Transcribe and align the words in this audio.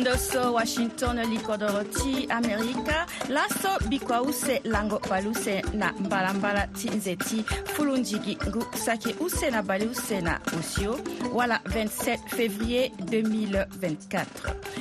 ndoso 0.00 0.52
washington 0.52 1.20
likodoroti 1.30 2.26
amerika 2.30 3.06
laso 3.28 3.78
bikuause 3.88 4.60
lango 4.64 4.98
bali 5.10 5.28
use 5.28 5.62
na 5.74 5.92
mbalambala 5.92 6.66
ti 6.66 6.90
nze 6.90 7.16
ti 7.16 7.44
fulunzigi 7.64 8.38
ngu 8.48 8.64
saki 8.84 9.14
use 9.20 9.50
na 9.50 9.62
bali 9.62 9.86
use 9.86 10.20
na 10.20 10.40
osio 10.58 11.00
wala 11.34 11.56
27 11.64 12.18
février 12.28 12.86
2024 12.88 14.24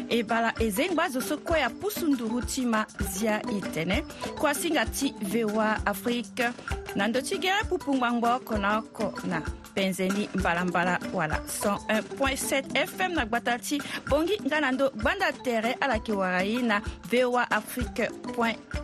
e 0.09 0.23
bala 0.23 0.53
e 0.59 0.69
zengba 0.69 1.03
azo 1.03 1.21
so 1.21 1.37
kue 1.37 1.63
apusu 1.63 2.07
nduru 2.07 2.41
ti 2.41 2.61
ma 2.65 2.85
zia 3.11 3.41
e 3.43 3.59
tënë 3.75 3.99
kuasinga 4.39 4.85
ti 4.85 5.13
voa 5.21 5.75
afrique 5.85 6.47
na 6.95 7.07
ndö 7.07 7.21
ti 7.21 7.37
gere 7.37 7.63
pupu 7.69 7.95
ngbangba 7.95 8.35
oko 8.35 8.57
na 8.57 8.77
oko 8.77 9.13
na 9.27 9.41
penzeni 9.75 10.29
mbalambala 10.35 10.99
wala 11.13 11.39
101.7 11.63 12.87
fm 12.87 13.13
na 13.13 13.25
gbata 13.25 13.59
ti 13.59 13.81
bongi 14.09 14.37
nga 14.47 14.59
na 14.61 14.71
ndö 14.71 14.87
banda 15.09 15.31
tere 15.43 15.73
ala 15.81 15.95
yeke 15.97 16.13
wara 16.13 16.41
ye 16.45 16.61
na 16.61 16.79
voa 17.11 17.43
afrique 17.49 18.07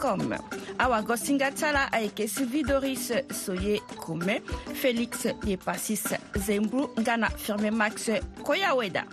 com 0.02 0.26
awago 0.80 1.16
singa 1.18 1.52
ti 1.54 1.66
ala 1.66 1.84
ayeke 1.92 2.28
si 2.28 2.46
vidoris 2.46 3.12
so 3.30 3.54
ye 3.54 3.78
kome 4.02 4.42
félix 4.82 5.26
ye 5.46 5.58
pasis 5.58 6.02
zembru 6.38 6.90
nga 7.00 7.14
na 7.18 7.30
firmé 7.30 7.70
max 7.72 8.10
koyaweda 8.42 9.06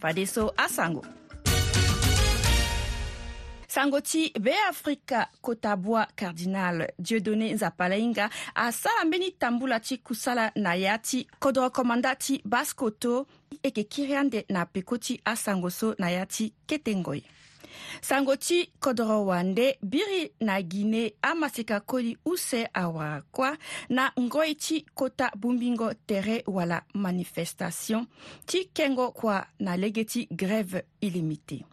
fade 0.00 0.26
so 0.28 0.52
asango 0.56 1.00
sangoti 3.80 4.32
beafrika 4.40 5.28
kotabwa 5.40 6.06
cardinal 6.16 6.84
dieudonné 6.98 7.52
nzapalainga 7.52 8.30
asala 8.54 9.04
mbeni 9.04 9.30
tambula 9.30 9.80
ti 9.80 9.98
kusala 9.98 10.52
na 10.54 10.74
ya 10.74 10.98
ti 10.98 11.28
kodrokomanda 11.38 12.16
ti 12.16 12.42
baskoto 12.44 13.26
e 13.52 13.56
yeke 13.62 13.82
kiri 13.84 14.16
ande 14.16 14.44
na 14.48 14.66
peko 14.66 14.98
ti 14.98 15.20
asango 15.24 15.70
so 15.70 15.94
na 15.98 16.10
ya 16.10 16.26
ti 16.26 16.52
ketengoi 16.66 17.24
sango 18.00 18.36
ti 18.36 18.72
kodro 18.80 19.26
wande 19.26 19.78
biri 19.82 20.30
na 20.40 20.62
guiné 20.62 21.12
amaseka 21.22 21.80
koli 21.80 22.18
use 22.24 22.68
awara 22.74 23.22
kuâ 23.32 23.56
na 23.88 24.12
ngoi 24.20 24.54
ti 24.54 24.84
kota 24.94 25.30
bungbingo 25.36 25.94
tere 25.94 26.44
wala 26.46 26.82
manifestation 26.94 28.06
ti 28.46 28.64
kengo 28.74 29.10
kuâ 29.10 29.44
na 29.60 29.76
lege 29.76 30.04
ti 30.04 30.28
grève 30.30 30.82
illimité 31.00 31.64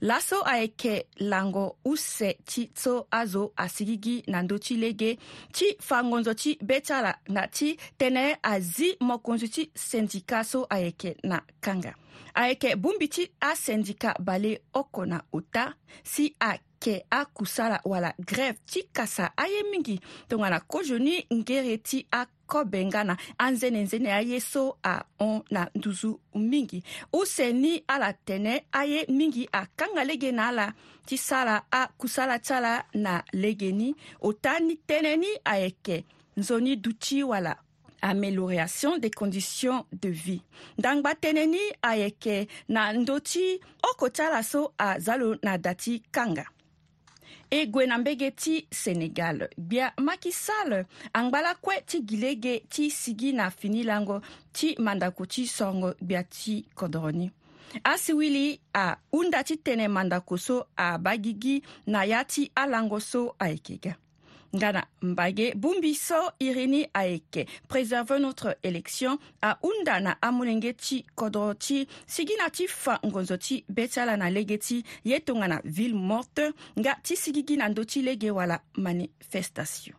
laso 0.00 0.42
ayeke 0.44 1.04
lango 1.16 1.76
use 1.84 2.32
ti 2.44 2.68
so 2.74 2.94
azo 3.10 3.52
asigi 3.56 3.96
gi 4.04 4.14
na 4.32 4.38
ndö 4.44 4.56
ti 4.64 4.74
lege 4.82 5.10
ti 5.56 5.66
fangonzo 5.88 6.32
ti 6.42 6.50
be 6.68 6.76
ti 6.86 6.92
ala 6.98 7.12
na 7.34 7.42
ti 7.56 7.68
tënë 8.00 8.24
azi 8.52 8.88
mokonzi 9.08 9.48
ti 9.56 9.62
sendika 9.88 10.38
so 10.50 10.58
ayeke 10.76 11.10
na 11.30 11.38
kanga 11.64 11.92
ayeke 12.40 12.70
bongbi 12.82 13.06
ti 13.14 13.22
asendika 13.50 14.10
bale 14.26 14.52
oko 14.80 15.02
na 15.10 15.18
ota 15.32 15.64
si 16.04 16.24
kɛ 16.80 17.02
a 17.10 17.24
kusa 17.24 17.68
la 17.68 17.78
wala 17.84 18.10
grɛve 18.20 18.58
ti 18.70 18.80
kasa 18.92 19.32
a 19.36 19.46
ye 19.48 19.62
mingi 19.70 19.98
tongana 20.28 20.60
kozoni 20.60 21.26
ngere 21.32 21.78
ti 21.82 21.98
akɔbɛn 22.20 22.90
ga 22.92 23.02
na 23.04 23.14
anzene 23.38 23.80
nzene 23.84 24.08
aye 24.12 24.40
so 24.40 24.76
ahɔn 24.82 25.42
na 25.50 25.62
nduzu 25.74 26.10
mingi 26.34 26.82
use 27.12 27.46
ni 27.52 27.82
ala 27.88 28.12
tɛnɛ 28.26 28.52
aye 28.72 29.04
mingi 29.08 29.46
akanga 29.52 30.04
lege 30.04 30.30
na 30.32 30.48
ala 30.50 30.74
ti 31.06 31.16
sala 31.16 31.64
akusa 31.70 32.38
ti 32.38 32.52
ala 32.54 32.84
na 32.94 33.22
lege 33.32 33.72
ni 33.72 33.94
o 34.20 34.32
ta 34.32 34.58
ni 34.60 34.74
tënë 34.88 35.12
ni 35.18 35.30
ayeke 35.44 35.80
kɛ 35.84 35.96
nzoni 36.38 36.76
duti 36.76 37.22
wala 37.24 37.52
amélioration 38.02 38.98
des 39.00 39.10
conditions 39.10 39.86
de 39.92 40.08
vie 40.10 40.42
ndangba 40.78 41.14
tënë 41.14 41.44
ni 41.48 41.62
ayeke 41.82 42.48
na 42.68 42.92
ndö 42.92 43.16
ti 43.24 43.60
oko 43.90 44.08
ti 44.10 44.20
ala 44.22 44.42
so 44.42 44.72
aza 44.78 45.16
lo 45.16 45.34
na 45.42 45.56
da 45.56 45.72
ti 45.74 46.02
kanga 46.12 46.44
e 47.50 47.66
gue 47.66 47.86
na 47.86 47.98
mbege 47.98 48.30
ti 48.30 48.66
senegal 48.72 49.48
gbia 49.58 49.92
maki 49.96 50.32
sall 50.32 50.84
angbala 51.14 51.54
kue 51.54 51.78
ti 51.86 52.00
gi 52.08 52.34
ge 52.42 52.54
ti 52.68 52.90
sigi 52.90 53.32
na 53.32 53.50
fini 53.50 53.82
lango 53.84 54.20
ti 54.52 54.74
mandako 54.78 55.26
ti 55.26 55.46
songo 55.46 55.94
gbia 56.02 56.22
ti 56.24 56.64
kodroni 56.74 57.30
asi 57.84 58.12
wili 58.14 58.60
ahunda 58.74 59.44
ti 59.44 59.54
tënë 59.56 59.88
mandako 59.90 60.36
so 60.38 60.56
abagigi 60.76 61.62
na 61.86 62.04
ya 62.04 62.24
ti 62.24 62.50
alango 62.56 62.98
so 63.00 63.34
ayeke 63.38 63.78
ga 63.84 63.94
nga 64.54 64.72
na 64.72 64.86
mbage 65.02 65.54
bungbiso 65.56 66.14
irini 66.40 66.86
ayeke 66.94 67.46
préserve 67.68 68.18
notre 68.18 68.56
élection 68.62 69.18
ahunda 69.42 70.00
na 70.00 70.16
amolenge 70.22 70.72
ti 70.76 71.04
kodro 71.14 71.54
ti 71.54 71.86
sigi 72.06 72.34
na 72.38 72.50
ti 72.50 72.66
fa 72.68 72.98
ngonzo 73.04 73.36
ti 73.36 73.64
be 73.68 73.88
ti 73.88 74.00
ala 74.00 74.16
na 74.16 74.30
lege 74.30 74.58
ti 74.58 74.82
ye 75.04 75.20
tongana 75.20 75.60
ville 75.64 75.94
morte 75.94 76.52
nga 76.78 76.94
ti 77.02 77.16
sigi 77.16 77.42
gi 77.46 77.56
na 77.56 77.68
ndö 77.68 77.82
ti 77.84 78.02
lege 78.02 78.30
wala 78.30 78.60
manifestation 78.76 79.96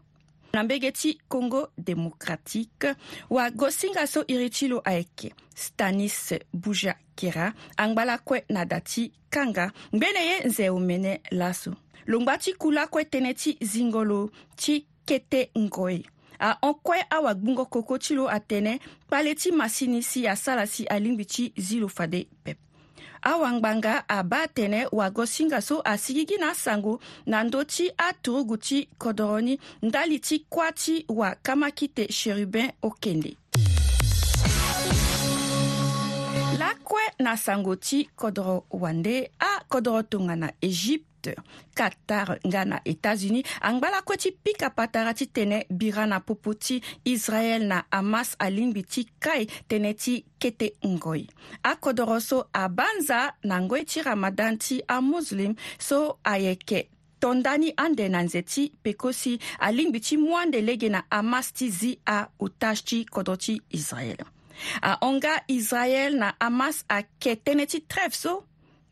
na 0.54 0.64
mbege 0.64 0.92
ti 0.92 1.18
congo 1.30 1.68
démocratique 1.78 2.96
wagosinga 3.30 4.08
so 4.08 4.24
iri 4.28 4.50
ti 4.50 4.68
lo 4.68 4.80
ayeke 4.86 5.34
stanis 5.56 6.34
buja 6.54 6.96
kira 7.16 7.54
angbala 7.78 8.18
kue 8.18 8.44
na 8.50 8.66
da 8.66 8.80
ti 8.82 9.12
kanga 9.30 9.72
ngbene 9.96 10.22
ye 10.28 10.36
nze 10.48 10.70
omene 10.70 11.22
laso 11.32 11.76
lo 12.06 12.20
ngba 12.22 12.38
ti 12.38 12.54
kula 12.58 12.86
kue 12.92 13.04
tënë 13.08 13.34
ti 13.42 13.56
zingo 13.62 14.04
lo 14.06 14.20
ti 14.60 14.84
kete 15.08 15.50
ngoi 15.58 16.04
ahokue 16.40 17.02
awagbungo 17.10 17.66
koko 17.66 17.98
ti 17.98 18.14
lo 18.14 18.28
atene 18.30 18.78
kpale 19.08 19.34
ti 19.36 19.52
masini 19.52 20.04
si 20.04 20.28
asara 20.28 20.66
si 20.68 20.86
alingbi 20.86 21.26
ti 21.26 21.54
zi 21.58 21.80
lo 21.80 21.88
fade 21.88 22.28
pep 22.44 22.58
awangbanga 23.22 24.06
abâ 24.08 24.44
atene 24.46 24.86
wago 24.92 25.26
singa 25.26 25.62
so 25.62 25.82
asigi 25.86 26.26
gi 26.30 26.38
na 26.38 26.52
asango 26.54 27.00
na 27.26 27.44
ndö 27.44 27.64
ti 27.66 27.90
aturugu 27.98 28.58
ti 28.58 28.88
kodro 29.00 29.42
ni 29.42 29.58
ndali 29.82 30.20
ti 30.20 30.40
kuâ 30.50 30.72
ti 30.72 31.06
wakama 31.10 31.72
kite 31.72 32.06
cherubin 32.12 32.70
okende 32.82 33.38
lakue 36.60 37.02
na 37.20 37.38
sango 37.38 37.76
ti 37.76 38.10
kodro 38.16 38.66
wande 38.72 39.32
akodro 39.40 40.04
tongana 40.04 40.52
égypte 40.62 41.08
équateur 41.28 41.44
qatar 41.78 42.38
nga 42.48 42.66
na 42.66 42.82
états-unis 42.86 43.44
angbalaku 43.62 44.18
ti 44.18 44.32
pika 44.32 44.70
patara 44.70 45.14
ti 45.14 45.28
tene 45.28 45.66
bira 45.70 46.08
na 46.08 46.20
popo 46.20 46.54
ti 46.54 46.82
israel 47.06 47.68
na 47.68 47.84
hamas 47.92 48.36
alingbi 48.40 48.82
ti 48.84 49.06
kai 49.22 49.46
tënë 49.70 49.92
ti 50.02 50.16
kete 50.42 50.72
ngoi 50.86 51.28
akodro 51.64 52.18
so 52.20 52.48
abanza 52.54 53.34
na 53.44 53.62
ngoi 53.62 53.86
ti 53.86 54.02
ramadan 54.02 54.58
ti 54.58 54.82
amuslim 54.88 55.54
so 55.78 56.18
ayeke 56.26 56.90
tondani 57.20 57.74
ande 57.78 58.10
na 58.10 58.24
nze 58.26 58.42
ti 58.42 58.74
peko 58.84 59.14
si 59.14 59.38
alingbi 59.60 60.00
ti 60.02 60.18
mwande 60.18 60.62
lege 60.62 60.90
na 60.90 61.04
hamas 61.12 61.54
ti 61.54 61.70
zi 61.70 61.92
aotage 62.06 62.82
ti 62.86 63.06
kodro 63.06 63.38
ti 63.38 63.62
israel 63.70 64.18
ahonga 64.82 65.44
israel 65.48 66.18
na 66.18 66.34
hamas 66.42 66.86
ayeke 66.90 67.38
tënë 67.46 67.70
ti 67.70 67.86
trève 67.86 68.16
so 68.18 68.47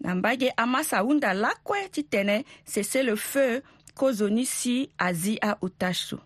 na 0.05 0.15
mbage 0.15 0.53
amasahunda 0.57 1.33
lakue 1.33 1.87
ti 1.91 2.03
tene 2.03 2.43
cessez-le-feu 2.65 3.61
kozoni 3.97 4.45
si 4.45 4.73
azi 4.99 5.37
ahotage 5.41 5.95
so 6.05 6.19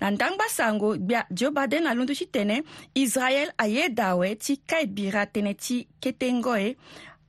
na 0.00 0.10
ndangba 0.10 0.48
sango 0.48 0.94
gbia 0.98 1.24
joe 1.30 1.50
biden 1.50 1.86
alundu 1.86 2.14
ti 2.14 2.26
tene 2.26 2.62
israel 2.94 3.52
ayeda 3.58 4.06
awe 4.14 4.34
ti 4.36 4.56
kai 4.56 4.86
bira 4.86 5.24
tënë 5.26 5.52
ti 5.66 5.82
kete 6.00 6.32
ngoi 6.32 6.74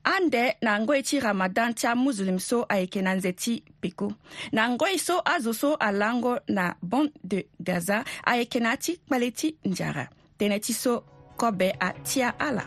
ande 0.06 0.44
na 0.62 0.78
ngoi 0.80 1.02
ti 1.02 1.20
ramadan 1.20 1.74
ti 1.74 1.86
amuzlim 1.90 2.38
so 2.38 2.64
ayeke 2.68 3.02
na 3.02 3.14
nze 3.14 3.32
ti 3.32 3.58
peko 3.80 4.12
na 4.52 4.68
ngoi 4.72 4.96
so 4.98 5.20
azo 5.24 5.52
so 5.52 5.74
alango 5.76 6.38
na 6.48 6.72
bande 6.82 7.12
de 7.24 7.48
gaza 7.60 8.04
ayeke 8.24 8.60
na 8.60 8.70
ya 8.70 8.76
ti 8.76 8.92
kpale 9.06 9.28
ti 9.40 9.56
nzara 9.64 10.08
tënë 10.40 10.58
ti 10.64 10.72
so 10.72 11.02
kobe 11.36 11.68
atia 11.80 12.32
ala 12.40 12.64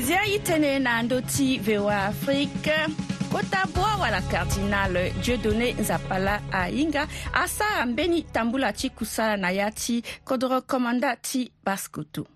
zia 0.00 0.20
e 0.28 0.36
tënë 0.44 0.70
na 0.84 0.98
ndöti 1.06 1.46
voa 1.64 1.96
afrique 2.10 2.74
kota 3.32 3.62
bwawara 3.72 4.18
la 4.18 4.20
kardinal 4.28 4.96
dieudonné 5.24 5.68
nzapala 5.80 6.34
ahinga 6.52 7.08
asara 7.32 7.86
mbeni 7.86 8.22
tambula 8.22 8.72
ti 8.72 8.90
kusala 8.90 9.36
na 9.36 9.50
ya 9.50 9.70
ti 9.70 10.02
kodro 10.24 10.60
komanda 10.62 11.16
ti 11.16 11.50
baskutu 11.64 12.26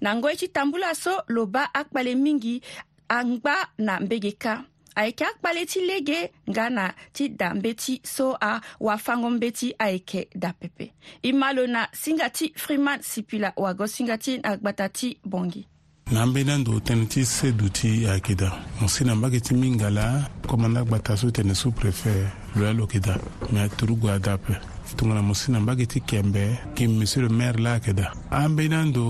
na 0.00 0.14
ngoi 0.16 0.36
ti 0.36 0.48
tambula 0.48 0.94
so 0.94 1.22
lo 1.28 1.46
ba 1.46 1.66
akpale 1.74 2.14
mingi 2.14 2.62
angba 3.08 3.56
na 3.78 3.98
mbege 4.00 4.32
ka 4.38 4.62
ayeke 4.94 5.24
akpale 5.24 5.66
ti 5.66 5.80
lege 5.80 6.32
nga 6.50 6.70
na 6.70 6.92
ti 7.12 7.28
dambe 7.28 7.74
ti 7.74 7.98
so 8.04 8.38
awafango 8.40 9.30
mbe 9.30 9.50
ti 9.50 9.74
ayeke 9.78 10.28
dapepe 10.34 10.94
e 11.22 11.32
ma 11.32 11.52
lo 11.52 11.66
na 11.66 11.88
singa 11.92 12.30
ti 12.30 12.52
freeman 12.56 13.02
sipila 13.02 13.52
wago 13.56 13.86
singa 13.86 14.18
ti 14.18 14.38
na 14.38 14.56
gbata 14.56 14.88
ti 14.88 15.18
bongi 15.26 15.66
na 16.08 16.22
an 16.24 16.32
bena 16.34 16.54
don 16.66 16.80
tene 16.86 17.04
ti 17.12 17.20
se 17.34 17.48
duti 17.58 17.90
ayeke 18.10 18.34
mosina 18.80 19.12
mbage 19.18 19.40
ti 19.46 19.52
minga 19.60 19.88
la 19.98 20.06
komanda 20.48 20.80
gba 20.86 20.98
ta 21.06 21.12
so 21.20 21.26
tene 21.36 21.54
sous 21.60 21.74
préfet 21.78 22.20
lo 22.56 22.62
ya 22.66 22.72
lo 22.78 22.84
yeke 22.88 22.98
da 23.06 23.14
me 23.52 23.58
aturu 23.66 23.94
gue 24.00 24.12
adape 24.16 24.54
tongana 24.96 25.22
mosina 25.28 25.58
mbage 25.62 25.84
ti 25.92 25.98
kembe 26.10 26.44
gi 26.74 26.84
monsieur 26.98 27.22
le 27.24 27.30
maire 27.38 27.58
la 27.64 27.70
ayeke 27.76 27.92
da 28.00 28.06
ambeni 28.30 28.74
ando 28.82 29.04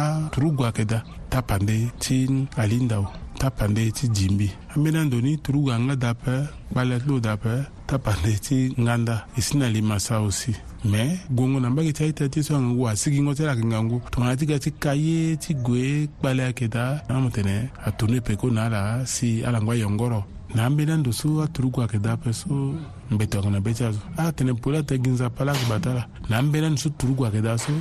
aturu 0.00 0.48
gue 0.56 0.66
ayeke 0.66 0.84
da 0.92 0.98
tapande 1.32 1.78
ti 2.02 2.18
alindao 2.62 3.06
tapande 3.40 3.82
ti 3.98 4.04
dimbi 4.16 4.48
ambeni 4.76 4.98
ando 5.02 5.18
ni 5.26 5.32
turu 5.44 5.58
gue 5.64 5.74
anga 5.74 5.94
dape 6.04 6.34
gbale 6.70 6.94
ti 7.02 7.06
lo 7.10 7.18
dape 7.26 7.54
tapande 7.88 8.32
ti 8.46 8.56
nganda 8.82 9.16
e 9.38 9.40
si 9.46 9.54
na 9.58 9.66
li 9.74 9.80
masa 9.90 10.14
aussi 10.22 10.52
me 10.86 11.18
gongo 11.30 11.60
na 11.60 11.70
mbage 11.70 11.92
ti 11.92 12.04
aita 12.04 12.28
ti 12.28 12.42
so 12.42 12.56
angangu 12.56 12.88
asigingo 12.88 13.34
ti 13.34 13.42
ala 13.42 13.52
yeke 13.52 13.66
ngangu 13.66 14.00
tongana 14.10 14.36
ti 14.36 14.46
ga 14.46 14.56
ti 14.58 14.70
kaye 14.82 15.36
ti 15.42 15.52
gue 15.54 16.06
kpale 16.06 16.42
ayeke 16.42 16.68
da 16.68 17.02
na 17.08 17.14
amo 17.18 17.30
tene 17.30 17.70
atonu 17.86 18.20
peko 18.26 18.46
na 18.50 18.66
ala 18.66 18.80
si 19.06 19.44
ala 19.46 19.58
ngu 19.62 19.72
ayongoro 19.72 20.24
na 20.54 20.66
ambeni 20.66 20.92
ando 20.92 21.12
so 21.12 21.42
aturu 21.42 21.70
gue 21.70 21.82
ayeke 21.82 21.98
da 21.98 22.12
ape 22.14 22.32
so 22.32 22.48
mbeto 23.10 23.38
ayeke 23.38 23.50
na 23.50 23.60
be 23.60 23.74
ti 23.78 23.84
azo 23.84 23.98
atene 24.16 24.52
poli 24.54 24.76
atene 24.78 25.02
gi 25.04 25.10
nzapa 25.10 25.40
ala 25.42 25.52
ayeke 25.52 25.66
bata 25.70 25.88
ala 25.90 26.02
na 26.30 26.38
ambeni 26.38 26.66
ando 26.66 26.78
so 26.82 26.88
turu 26.98 27.12
gue 27.14 27.26
ayeke 27.26 27.42
da 27.46 27.52
so 27.64 27.72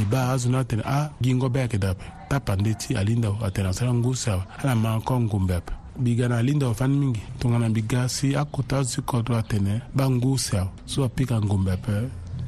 e 0.00 0.02
ba 0.10 0.18
azo 0.32 0.48
na 0.50 0.58
atene 0.64 0.82
agi 0.96 1.30
ngo 1.36 1.48
be 1.54 1.58
ayeke 1.60 1.78
da 1.78 1.90
ape 1.92 2.04
tapande 2.28 2.72
ti 2.80 2.90
alindawo 3.00 3.36
atene 3.46 3.68
asara 3.68 3.92
ngu 3.94 4.10
si 4.20 4.30
awa 4.30 4.44
ala 4.60 4.72
ma 4.82 4.96
oko 4.98 5.20
ngumbe 5.20 5.54
ape 5.60 5.72
biga 6.04 6.28
na 6.28 6.36
alindawo 6.42 6.74
fani 6.74 6.96
mingi 7.02 7.20
tongana 7.38 7.68
mbiga 7.68 8.08
si 8.08 8.26
akota 8.40 8.78
azo 8.78 8.88
ti 8.94 9.00
kodro 9.08 9.34
atene 9.42 9.74
ba 9.96 10.04
ngu 10.10 10.38
si 10.44 10.56
awa 10.60 10.72
so 10.86 11.04
apika 11.04 11.36
ngumbe 11.40 11.72
ape 11.78 11.96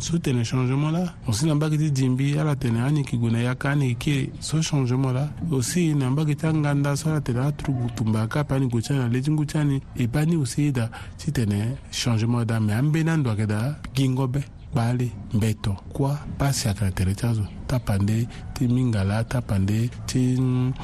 so 0.01 0.17
tene 0.19 0.45
changement 0.45 0.91
la 0.91 1.13
osi 1.27 1.47
na 1.47 1.55
mbage 1.55 1.79
ti 1.79 1.91
dimbi 1.91 2.39
ala 2.39 2.57
tene 2.57 2.79
aniki 2.81 3.17
gue 3.17 3.31
na 3.31 3.39
yaka 3.41 3.71
aniki 3.71 3.97
kiri 3.97 4.31
so 4.41 4.63
changement 4.63 5.13
la 5.13 5.29
osi 5.51 5.95
na 5.95 6.11
mbage 6.11 6.35
ti 6.37 6.47
anganda 6.47 6.97
so 6.97 7.11
ala 7.11 7.21
tene 7.21 7.39
aturugu 7.41 7.91
tumba 7.97 8.23
akapa 8.23 8.55
ani 8.55 8.67
gue 8.69 8.83
ti 8.83 8.93
ani 8.93 8.99
na 9.03 9.09
le 9.09 9.21
ti 9.21 9.31
ngu 9.31 9.45
ti 9.45 9.59
ani 9.59 9.81
e 9.97 10.07
ba 10.07 10.25
ni 10.25 10.37
osi 10.37 10.63
ye 10.63 10.73
da 10.73 10.91
ti 11.19 11.33
tene 11.33 11.77
changement 11.91 12.45
da 12.47 12.61
me 12.61 12.75
ambeni 12.75 13.11
andoa 13.11 13.33
yeke 13.33 13.47
da 13.47 13.81
gingo 13.95 14.29
be 14.29 14.41
kpali 14.73 15.11
mbeto 15.35 15.77
kuâ 15.93 16.15
ba 16.39 16.53
siaka 16.53 16.85
na 16.85 16.91
tere 16.93 17.15
ti 17.15 17.27
azo 17.27 17.47
tapande 17.69 18.29
ti 18.55 18.69
mingala 18.69 19.25
tapande 19.25 19.89
ti 20.07 20.41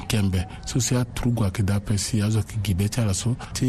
kembe 0.07 0.45
so 0.65 0.79
si 0.79 0.95
aturugu 0.95 1.43
ayeke 1.43 1.63
da 1.63 1.75
ape 1.75 1.97
si 1.97 2.21
azo 2.25 2.39
yeke 2.39 2.55
gi 2.63 2.73
be 2.77 2.85
ti 2.93 2.97
ala 3.03 3.13
so 3.21 3.29
ti 3.57 3.67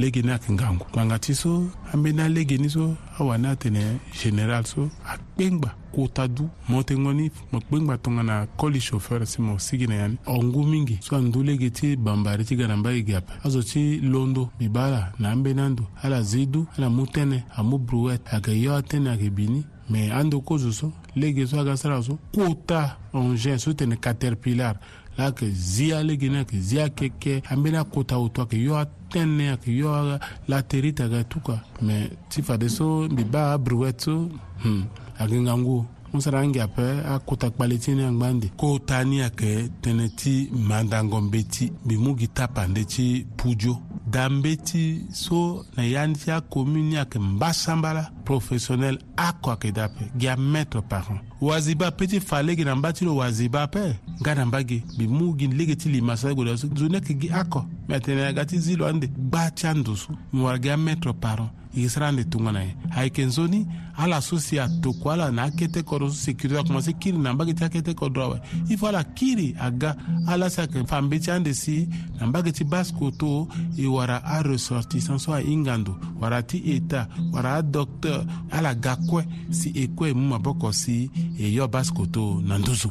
lege 0.00 0.20
ni 0.22 0.30
ayeke 0.34 0.48
ngangu 0.56 0.84
ngbanga 0.92 1.16
ti 1.24 1.32
so 1.42 1.50
ambeni 1.92 2.20
alege 2.22 2.56
ni 2.62 2.68
so 2.76 2.84
awani 3.18 3.46
atene 3.52 3.82
général 4.22 4.64
so 4.72 4.82
akpengba 5.12 5.70
kota 5.94 6.24
du 6.34 6.44
mo 6.68 6.78
te 6.86 6.94
ngoni 7.00 7.26
mo 7.52 7.58
kpengba 7.64 7.94
tongana 8.02 8.34
koli 8.60 8.80
chauffeur 8.86 9.26
si 9.26 9.38
mo 9.42 9.58
sigi 9.58 9.86
na 9.86 9.94
yani 10.02 10.16
ongu 10.26 10.62
mingi 10.70 10.96
so 11.06 11.16
andu 11.16 11.42
lege 11.42 11.70
ti 11.70 11.96
bambari 11.96 12.44
ti 12.44 12.54
ga 12.58 12.66
na 12.68 12.76
mbage 12.80 13.00
gi 13.08 13.14
ape 13.18 13.32
azo 13.46 13.62
ti 13.62 13.82
londo 14.12 14.42
mbi 14.56 14.66
ba 14.74 14.82
ala 14.88 15.02
na 15.18 15.26
ambeni 15.34 15.60
andu 15.66 15.82
ala 16.04 16.22
zi 16.30 16.46
du 16.52 16.60
ala 16.78 16.86
mu 16.94 17.02
tënë 17.14 17.38
amu 17.58 17.76
brouette 17.86 18.26
ayeke 18.34 18.52
yo 18.64 18.72
atënë 18.78 19.08
ayeke 19.12 19.30
bini 19.36 19.60
me 19.88 20.10
andoko 20.12 20.58
zo 20.58 20.72
so 20.72 20.92
lege 21.16 21.46
so 21.46 21.60
aga 21.60 21.76
sara 21.76 22.02
so 22.02 22.18
kota 22.34 22.96
engin 23.12 23.58
so 23.58 23.72
tene 23.72 23.96
caterpillar 23.96 24.76
la 25.18 25.24
yeke 25.24 25.50
zia 25.50 26.02
lege 26.02 26.28
ni 26.28 26.36
ayeke 26.36 26.58
zia 26.60 26.88
keke 26.88 27.42
ambeni 27.50 27.76
akota 27.76 28.18
oto 28.18 28.42
ayeke 28.42 28.62
yo 28.64 28.74
atënë 28.76 29.40
ayeke 29.48 29.76
yo 29.76 29.94
alatérite 29.94 31.02
aga 31.04 31.24
tu 31.24 31.40
kua 31.40 31.60
me 31.80 32.10
ti 32.30 32.42
fade 32.42 32.68
so 32.68 33.08
mbi 33.08 33.24
ba 33.24 33.52
abruet 33.52 34.00
so 34.00 34.28
hmm, 34.62 34.84
ayeke 35.18 35.40
nga 35.40 35.56
ngu 35.58 35.84
mu 36.12 36.20
sara 36.22 36.40
angi 36.40 36.60
ape 36.60 36.82
akota 37.06 37.50
kpali 37.50 37.78
ti 37.78 37.92
ni 37.94 38.02
angba 38.04 38.26
ande 38.28 38.48
kota 38.56 39.04
ni 39.04 39.20
ayeke 39.20 39.68
tënë 39.82 40.08
ti 40.16 40.48
mandango 40.52 41.20
mbe 41.20 41.42
ti 41.42 41.72
mbi 41.84 41.96
mu 41.96 42.16
gi 42.16 42.28
tapa 42.28 42.66
nde 42.66 42.84
ti 42.84 43.26
pudio 43.36 43.78
da 44.06 44.28
mbe 44.28 44.56
ti 44.56 45.04
so 45.12 45.64
na 45.76 45.84
ya 45.84 46.06
ni 46.06 46.14
ti 46.16 46.30
akômu 46.30 46.78
ni 46.78 46.96
ayeke 46.96 47.18
mbasamba 47.18 47.92
la 47.92 48.10
professionnel 48.24 48.98
akua 49.16 49.52
ayeke 49.52 49.72
da 49.74 49.84
ape 49.84 50.10
gi 50.18 50.28
ametre 50.28 50.80
parent 50.86 51.20
waziba 51.40 51.90
peut 51.90 52.10
ti 52.10 52.20
fa 52.20 52.40
lege 52.42 52.64
na 52.64 52.74
mba 52.76 52.92
ti 52.92 53.04
lo 53.04 53.14
waziba 53.16 53.62
ape 53.68 53.98
nga 54.20 54.34
na 54.34 54.44
mba 54.46 54.62
gi 54.66 54.82
mbi 54.96 55.06
mu 55.08 55.34
gi 55.38 55.46
lege 55.46 55.76
ti 55.76 55.88
li 55.88 56.00
masala 56.00 56.34
godo 56.34 56.56
so 56.56 56.66
nzoni 56.66 56.94
ayeke 56.96 57.14
gi 57.20 57.30
ako 57.30 57.64
me 57.88 57.94
atene 57.94 58.22
na 58.24 58.32
ga 58.32 58.44
ti 58.44 58.58
zi 58.58 58.74
lo 58.76 58.86
ande 58.88 59.06
gba 59.06 59.50
ti 59.50 59.66
andu 59.66 59.96
so 59.96 60.12
mi 60.32 60.40
wara 60.40 60.58
gi 60.58 60.70
ametre 60.70 61.12
paren 61.12 61.48
e 61.76 61.88
sara 61.88 62.08
ande 62.08 62.24
tongana 62.24 62.64
e 62.64 62.74
ayeke 62.96 63.24
nzoni 63.26 63.66
ala 63.96 64.20
so 64.20 64.38
si 64.40 64.58
atokua 64.60 65.14
ala 65.14 65.30
na 65.30 65.42
akete 65.42 65.82
kodro 65.82 66.10
so 66.10 66.14
sécurité 66.16 66.58
akoma 66.58 66.82
si 66.82 66.92
kiri 66.92 67.18
na 67.18 67.32
mbage 67.34 67.52
ti 67.54 67.64
akete 67.64 67.94
kodro 67.94 68.22
awe 68.24 68.40
i 68.68 68.76
faut 68.76 68.88
ala 68.88 69.04
kiri 69.04 69.54
aga 69.60 69.94
ala 70.26 70.50
si 70.50 70.60
ayeke 70.60 70.84
fambe 70.86 71.18
ti 71.20 71.30
ande 71.30 71.54
si 71.54 71.88
na 72.20 72.26
mbage 72.26 72.52
ti 72.52 72.64
basiko 72.64 73.10
to 73.10 73.48
e 73.78 73.86
wara 73.86 74.24
aressortissant 74.24 75.18
so 75.20 75.34
ahingandu 75.34 75.94
wara 76.20 76.42
ti 76.42 76.58
état 76.66 77.06
wara 77.32 77.54
adocteur 77.56 78.13
yo 78.14 78.24
ala 78.50 78.74
ga 78.74 78.96
kue 79.08 79.24
si 79.50 79.68
e 79.74 79.88
kue 79.96 80.14
mu 80.14 80.24
maboko 80.34 80.68
si 80.72 81.10
e 81.38 81.46
yo 81.56 81.66
basikoto 81.68 82.40
na 82.48 82.58
nduzu 82.58 82.90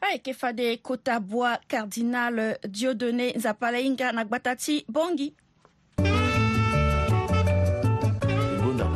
ayeke 0.00 0.32
fade 0.40 0.80
kota 0.82 1.20
bua 1.20 1.60
cardinal 1.68 2.56
dieudonné 2.74 3.32
nzapa 3.38 3.70
leinga 3.70 4.12
na 4.12 4.24
gbata 4.24 4.56
ti 4.56 4.84
bongi 4.88 5.32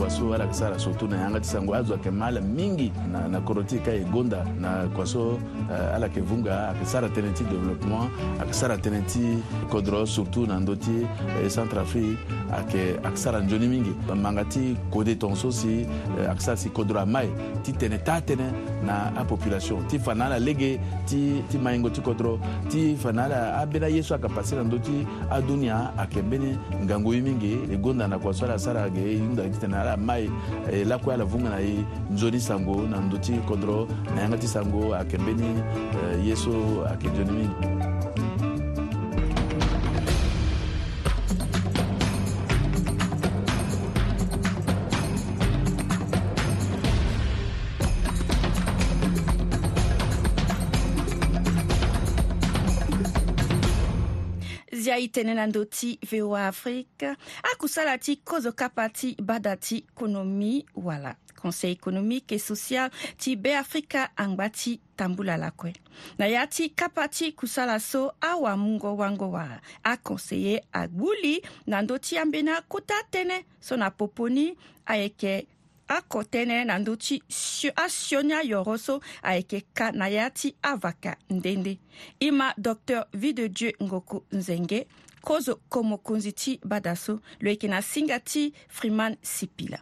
kwaso 0.04 0.34
alakisala 0.34 0.78
surtout 0.78 1.08
na 1.10 1.16
ye 1.16 1.24
anga 1.24 1.40
ti 1.40 1.48
sango 1.48 1.74
azwake 1.74 2.10
mala 2.10 2.40
mingi 2.40 2.92
na, 3.12 3.28
na 3.28 3.40
koroti 3.40 3.78
ka 3.78 3.90
e 3.90 4.04
gonda 4.04 4.44
na 4.60 4.86
kwaso 4.94 5.30
uh, 5.30 5.94
ala 5.94 6.06
yeke 6.06 6.20
vunga 6.20 6.68
ayeke 6.68 6.84
sara 6.84 7.08
tënë 7.08 7.32
ti 7.32 7.44
développement 7.44 8.08
ayeke 8.40 8.52
sara 8.52 8.76
tënë 8.76 9.00
ti 9.08 9.38
kodro 9.72 10.04
surtout 10.06 10.44
na 10.46 10.60
ndö 10.60 10.76
ti 10.76 10.96
e 11.00 11.06
euh, 11.40 11.48
centre 11.48 11.80
afrique 11.80 12.20
ayeke 12.52 13.00
ayeke 13.00 13.16
sara 13.16 13.40
nzoni 13.40 13.66
mingi 13.68 13.94
manga 14.16 14.44
ti 14.44 14.76
kode 14.92 15.16
tongaso 15.16 15.48
si 15.50 15.86
euh, 16.18 16.28
ayeke 16.28 16.40
sara 16.42 16.56
si 16.56 16.68
kodro 16.68 17.00
amae 17.00 17.28
ti 17.64 17.72
tene 17.72 17.96
taa 17.98 18.20
tënë 18.20 18.50
na 18.84 19.08
apopulation 19.16 19.88
ti 19.88 19.96
fa 19.98 20.12
na 20.14 20.26
ala 20.28 20.38
lege 20.38 20.76
ti, 21.08 21.40
ti 21.48 21.56
maingo 21.58 21.88
ti 21.88 22.04
kodro 22.04 22.36
ti 22.68 22.92
fa 23.00 23.12
na 23.12 23.24
ala 23.24 23.40
ambeni 23.62 23.86
ayeso 23.88 24.12
ayeke 24.14 24.28
passe 24.36 24.52
na 24.52 24.68
ndö 24.68 24.76
ti 24.84 25.06
adunia 25.30 25.96
ayeke 25.96 26.20
mbeni 26.22 26.58
ngangu 26.84 27.14
ye 27.14 27.20
mingi 27.20 27.56
e 27.72 27.76
gonda 27.76 28.08
na 28.08 28.18
kwaso 28.18 28.44
ala 28.44 28.58
sara 28.58 28.84
ayeke 28.84 29.16
hunda 29.18 29.48
ti 29.48 29.58
tene 29.64 29.76
ala 29.80 29.93
ya 29.94 29.96
mai 29.96 30.30
elako 30.72 31.10
eh, 31.12 31.12
ya 31.12 31.16
lavunga 31.18 31.50
na 31.50 31.58
ye 31.58 31.74
nzoni 32.12 32.40
sango 32.42 32.82
na 32.90 32.98
ndö 33.06 33.16
ti 33.22 33.32
kondro 33.46 33.86
na 34.14 34.18
yanga 34.22 34.38
ti 34.42 34.48
sango 34.50 34.90
ayeke 34.94 35.16
mbeni 35.22 35.46
eh, 35.46 36.26
ye 36.26 36.34
so 36.42 36.50
ayeke 36.90 37.06
nzoni 37.08 37.30
mingi 37.32 37.54
itenena 55.04 55.46
ndo 55.46 55.64
ti 55.64 55.98
voa 56.10 56.46
afrique 56.46 57.16
akusala 57.52 57.98
ti 57.98 58.16
kozokapa 58.16 58.88
ti 58.88 59.16
bada 59.22 59.56
ti 59.56 59.84
konomi 59.94 60.64
wala 60.74 61.16
conseil 61.36 61.72
économique 61.72 62.32
et 62.32 62.38
social 62.38 62.90
ti 63.18 63.36
beafrika 63.36 64.10
angba 64.16 64.48
ti 64.50 64.80
tambula 64.96 65.36
lakue 65.36 65.72
na 66.18 66.26
ya 66.26 66.46
ti 66.46 66.68
kapa 66.70 67.08
ti 67.08 67.32
kusala 67.32 67.80
so 67.80 68.12
awamungowangowa 68.20 69.60
akonseye 69.84 70.64
agbuli 70.72 71.42
na 71.66 71.82
ndö 71.82 71.98
ti 71.98 72.18
ambeni 72.18 72.50
akota 72.50 72.94
tënë 73.12 73.44
so 73.60 73.76
na 73.76 73.90
popo 73.90 74.28
ni 74.28 74.54
ayeke 74.88 75.46
akọte 75.88 76.40
na 76.44 76.54
ya 76.54 76.64
na 76.64 76.74
ndụ 76.78 76.92
chi 77.04 77.22
asionya 77.84 78.38
yọrọ 78.50 78.74
so 78.84 78.94
ayeke 79.28 79.58
ka 79.76 79.86
na 79.98 80.06
ya 80.16 80.24
ti 80.38 80.48
avaka 80.72 81.12
ndende 81.36 81.72
i 82.20 82.28
ma 82.38 82.46
dr 82.66 83.00
videdieu 83.22 83.72
ngoko 83.86 84.16
nzenge 84.36 84.78
kozo 85.26 85.52
komokonzi 85.72 86.32
ti 86.32 86.52
bada 86.70 86.92
so 87.04 87.12
lo 87.42 87.48
yeke 87.50 87.68
na 87.68 87.82
singa 87.82 88.18
ti 88.20 88.52
freeman 88.68 89.16
sipila 89.22 89.78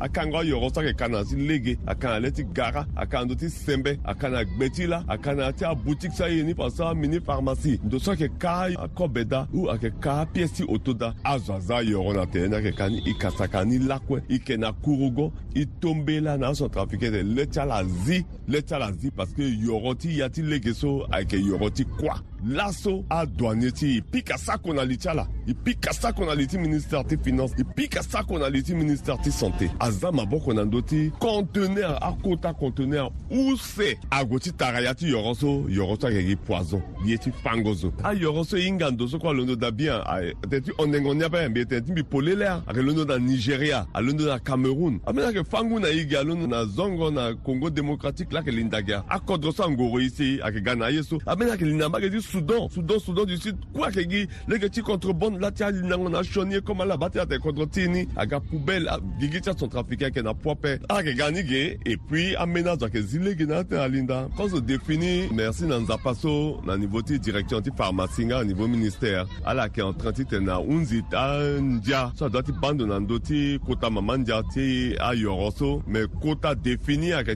akan 0.00 0.30
ka 0.30 0.40
yɔrɔ 0.46 0.68
sake 0.74 0.96
ka 0.96 1.06
na 1.08 1.24
si 1.24 1.36
lege 1.36 1.76
a 1.86 1.94
kan 1.94 2.12
ale 2.18 2.30
ti 2.30 2.44
gara 2.54 2.86
a 2.96 3.06
kan 3.06 3.26
do 3.26 3.34
ti 3.34 3.46
sɛnbɛ 3.46 3.98
a 4.04 4.14
kan 4.14 4.32
na 4.32 4.42
gbɛti 4.44 4.86
la 4.88 5.02
a 5.08 5.18
kan 5.18 5.36
na 5.36 5.50
ti 5.52 5.64
a 5.64 5.74
butiki 5.74 6.14
sa 6.14 6.26
ye 6.28 6.42
ni 6.42 6.54
pasa 6.54 6.94
mini 6.94 7.18
farmasi 7.20 7.78
do 7.88 7.98
sake 7.98 8.28
ka 8.38 8.66
a 8.76 8.88
kɔ 8.88 9.10
bɛ 9.12 9.24
da 9.28 9.46
u 9.52 9.68
a 9.68 9.76
kɛ 9.78 9.92
ka 10.00 10.24
piyɛsi 10.26 10.64
o 10.68 10.76
to 10.78 10.94
da 10.94 11.12
a 11.24 11.38
zaza 11.38 11.82
yɔrɔ 11.82 12.14
na 12.14 12.24
tɛ 12.24 12.48
na 12.48 12.56
kɛ 12.58 12.76
ka 12.76 12.88
ni 12.88 13.02
i 13.06 13.12
kasa 13.18 13.48
ka 13.48 13.64
ni 13.64 13.78
lakwɛ 13.78 14.22
i 14.28 14.38
kɛ 14.38 14.58
na 14.58 14.72
kurugɔ 14.72 15.32
i 15.56 15.66
tonbela 15.80 16.38
na 16.38 16.50
sɔn 16.52 16.70
trafikɛ 16.70 17.10
tɛ 17.10 17.22
lɛtsa 17.34 17.66
la 17.66 17.82
zi 18.04 18.24
lɛtsa 18.48 18.78
la 18.78 18.92
zi 18.92 19.10
parce 19.10 19.32
que 19.32 19.42
yɔrɔ 19.42 19.98
ti 19.98 20.10
ya 20.12 20.28
ti 20.28 20.42
lege 20.42 20.72
so 20.74 21.02
a 21.10 21.24
kɛ 21.24 21.38
yɔrɔ 21.42 21.74
ti 21.74 21.84
kwa 21.84 22.22
laso 22.46 23.04
aduane 23.10 23.70
ti 23.70 23.96
e 23.98 24.00
pika 24.00 24.38
sako 24.38 24.74
na 24.74 24.82
li 24.82 24.96
ti 24.96 25.08
ala 25.08 25.26
e 25.48 25.54
pika 25.64 25.92
sako 25.92 26.24
na 26.26 26.32
li 26.34 26.46
ti 26.46 26.58
ministère 26.58 27.04
ti 27.06 27.16
finance 27.22 27.54
e 27.58 27.64
pika 27.76 28.02
sako 28.02 28.38
na 28.38 28.48
li 28.48 28.62
ti 28.62 28.74
ministère 28.74 29.18
ti 29.22 29.32
santé 29.32 29.70
azã 29.80 30.12
maboko 30.12 30.54
na 30.54 30.64
ndö 30.64 30.80
ti 30.82 31.10
conteneur 31.18 31.98
akota 32.02 32.52
conteneur 32.54 33.10
use 33.30 33.96
ague 34.10 34.38
ti 34.40 34.52
tara 34.52 34.80
ya 34.80 34.94
ti 34.94 35.08
yoro 35.10 35.34
so 35.34 35.64
yoro 35.68 35.96
so 36.00 36.06
ayeke 36.06 36.28
gi 36.28 36.36
poison 36.36 36.82
ye 37.06 37.18
ti 37.18 37.32
fango 37.42 37.74
zo 37.74 37.92
ayoro 38.04 38.44
so 38.44 38.56
e 38.56 38.60
hinga 38.60 38.90
ndo 38.90 39.08
so 39.08 39.18
kue 39.18 39.30
alondo 39.30 39.56
da 39.56 39.70
bien 39.70 39.98
tene 40.50 40.60
ti 40.60 40.72
ondengo 40.78 41.14
ni 41.14 41.24
ape 41.24 41.34
ayembe 41.38 41.64
tene 41.66 41.82
ti 41.82 41.92
mbi 41.92 42.02
polele 42.02 42.46
a 42.46 42.62
ayeke 42.66 42.82
londo 42.82 43.04
na 43.04 43.18
nigéria 43.18 43.86
alondo 43.94 44.26
na 44.28 44.38
cameroun 44.38 45.00
ambeni 45.06 45.26
ayeke 45.26 45.44
fangu 45.50 45.80
na 45.80 45.88
higi 45.88 46.16
alondo 46.16 46.46
na 46.46 46.64
zongo 46.64 47.10
na 47.10 47.34
congo 47.34 47.70
démocratique 47.70 48.32
la 48.32 48.40
ayeke 48.40 48.50
lindi 48.52 48.76
age 48.76 48.94
ah, 48.94 49.04
akodro 49.08 49.52
so 49.52 49.64
angoro 49.64 50.00
ye 50.00 50.08
si 50.10 50.40
ayeke 50.42 50.58
ah, 50.58 50.60
ga 50.60 50.74
na 50.74 50.86
aye 50.86 51.02
so 51.02 51.18
ambeni 51.26 51.50
ah, 51.50 51.54
ayeke 51.54 51.64
lindi 51.64 51.84
ambage 51.84 52.10
ti 52.10 52.27
Soudan, 52.30 52.68
Soudan, 52.68 52.98
Soudan 52.98 53.24
du 53.24 53.36
Sud, 53.38 53.56
quoi 53.72 53.90
que 53.90 54.00
dit, 54.00 54.28
les 54.48 54.58
gars, 54.58 54.68
contre 54.68 55.08
contrebandes, 55.08 55.40
là, 55.40 55.50
tu 55.50 55.62
as 55.62 55.70
une 55.70 55.92
on 55.94 56.12
a 56.12 56.60
comme 56.64 56.80
à 56.82 56.84
la 56.84 56.96
bataille, 56.96 57.38
contre 57.40 57.64
Tini, 57.70 58.06
à 58.16 58.26
la 58.26 58.40
poubelle, 58.40 58.88
à 58.88 58.98
sont 58.98 59.00
tu 59.40 59.48
as 59.50 59.56
son 59.58 59.68
trafic, 59.68 60.02
à 60.02 60.10
la 60.22 60.34
poipe, 60.34 60.66
et 60.66 60.78
puis, 62.08 62.36
à 62.36 62.44
que 62.46 62.66
à 62.66 62.76
la 62.92 63.00
zile, 63.02 63.46
à 63.52 63.64
la 63.74 63.88
linda. 63.88 64.28
Quand 64.36 64.46
on 64.54 64.60
définit, 64.60 65.28
merci, 65.32 65.66
dans 65.66 65.78
le 65.78 65.86
zapasso, 65.86 66.60
dans 66.66 66.76
niveau 66.76 67.00
de 67.00 67.16
direction 67.16 67.58
anti 67.58 67.70
pharmacie, 67.74 68.30
au 68.32 68.44
niveau 68.44 68.68
ministère, 68.68 69.26
à 69.46 69.54
la 69.54 69.68
qui 69.68 69.80
est 69.80 69.82
en 69.82 69.94
train 69.94 70.12
de 70.12 70.22
te 70.22 70.36
un 70.36 70.84
zit, 70.84 71.04
à 71.14 71.38
dia, 71.82 72.12
ça 72.16 72.28
doit 72.28 72.40
être 72.42 72.52
bandé 72.60 72.84
dans 72.86 72.98
le 72.98 73.06
dotier, 73.06 73.58
kota 73.64 73.88
maman 73.88 74.18
dia, 74.18 74.38
à 74.38 75.12
mais 75.86 76.02
kota 76.20 76.54
défini, 76.54 77.12
à 77.12 77.22
la 77.22 77.32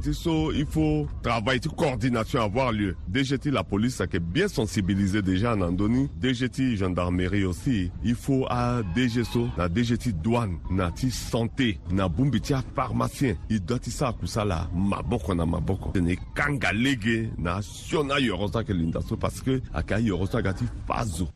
il 0.55 0.67
faut 0.67 1.07
travailler, 1.23 1.61
coordination 1.77 2.43
avoir 2.43 2.73
lieu. 2.73 2.95
Déjà, 3.09 3.37
la 3.47 3.65
police, 3.65 3.95
ça 3.97 4.07
qui 4.07 4.17
est 4.17 4.21
bien 4.21 4.49
sensible 4.49 4.82
déjà 5.23 5.55
en 5.55 5.61
Andoni, 5.61 6.09
DGT 6.21 6.77
gendarmerie 6.77 7.45
aussi, 7.45 7.91
il 8.05 8.15
faut 8.15 8.47
à 8.49 8.83
DGSO, 8.95 9.49
na 9.57 9.69
DGT 9.69 10.13
douane, 10.13 10.59
na 10.71 10.91
tis 10.91 11.11
santé, 11.11 11.79
na 11.91 12.09
bumbitia 12.09 12.63
pharmacien, 12.75 13.37
il 13.51 13.61
doit 13.63 13.79
à 14.01 14.13
kusala, 14.13 14.69
maboko 14.75 15.35
na 15.35 15.47
maboko. 15.47 15.93
Ne 15.99 16.15
C'est 16.35 17.09
une 17.09 17.31
na 17.39 17.63
siona 17.63 18.19
yorosa 18.21 18.65
que 18.65 18.73
l'industrie 18.73 19.17
parce 19.19 19.41
que 19.41 19.61
aka 19.73 20.01
yorosa 20.01 20.43
gati 20.43 20.65
fazo. 20.87 21.29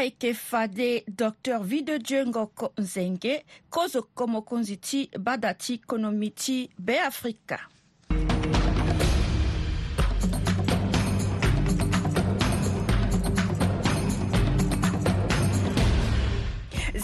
été 0.00 0.32
fade 0.34 1.02
docteur 1.08 1.62
videjongo 1.64 2.52
nzenge 2.78 3.42
kozo 3.68 4.06
komokonzi 4.14 4.78
ti 4.78 5.08
bada 5.18 5.48
badati 5.48 5.80
konomiti 5.80 6.70
ti 6.76 6.94
Afrika. 6.98 7.58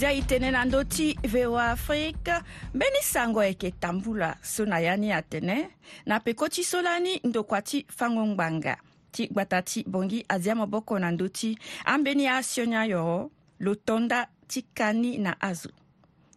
izia 0.03 0.19
itene 0.19 0.51
na 0.51 0.65
ndö 0.65 0.83
ti 0.85 1.15
voa 1.33 1.65
afrique 1.71 2.35
mbeni 2.75 3.03
sango 3.03 3.43
yeke 3.45 3.71
tambula 3.71 4.35
so 4.43 4.65
na 4.65 4.79
ya 4.81 4.97
ni 4.97 5.13
atene 5.13 5.69
na 6.07 6.19
peko 6.21 6.49
ti 6.49 6.65
so 6.65 6.83
lani 6.83 7.21
ndokua 7.25 7.63
ti 7.63 7.87
fangongbanga 7.89 8.77
ti 9.13 9.29
gbata 9.31 9.63
ti 9.63 9.85
bongi 9.87 10.25
azia 10.29 10.55
moboko 10.55 10.99
na 10.99 11.11
ndö 11.11 11.29
ti 11.29 11.59
ambeni 11.85 12.27
asionia 12.27 12.85
yoro 12.85 13.31
lo 13.61 13.75
tonda 13.75 14.27
ti 14.49 14.63
kani 14.75 15.19
na 15.19 15.37
azo 15.41 15.71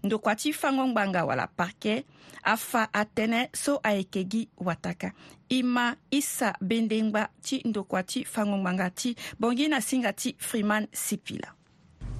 ndokua 0.04 0.36
ti 0.36 0.54
fangongbanga 0.54 1.26
wala 1.26 1.48
parke 1.48 2.06
afa 2.46 2.86
atënë 2.94 3.50
so 3.54 3.80
ayeke 3.84 4.22
gi 4.32 4.46
wataka 4.62 5.10
i 5.50 5.64
ma 5.66 5.90
i 6.14 6.22
sa 6.22 6.54
bendengba 6.62 7.30
ti 7.42 7.64
ndokua 7.66 8.04
ti 8.06 8.22
fangongbanga 8.26 8.90
ti 8.94 9.16
bongi 9.40 9.68
na 9.68 9.82
singa 9.82 10.14
ti 10.14 10.36
freeman 10.38 10.86
sipila 10.94 11.50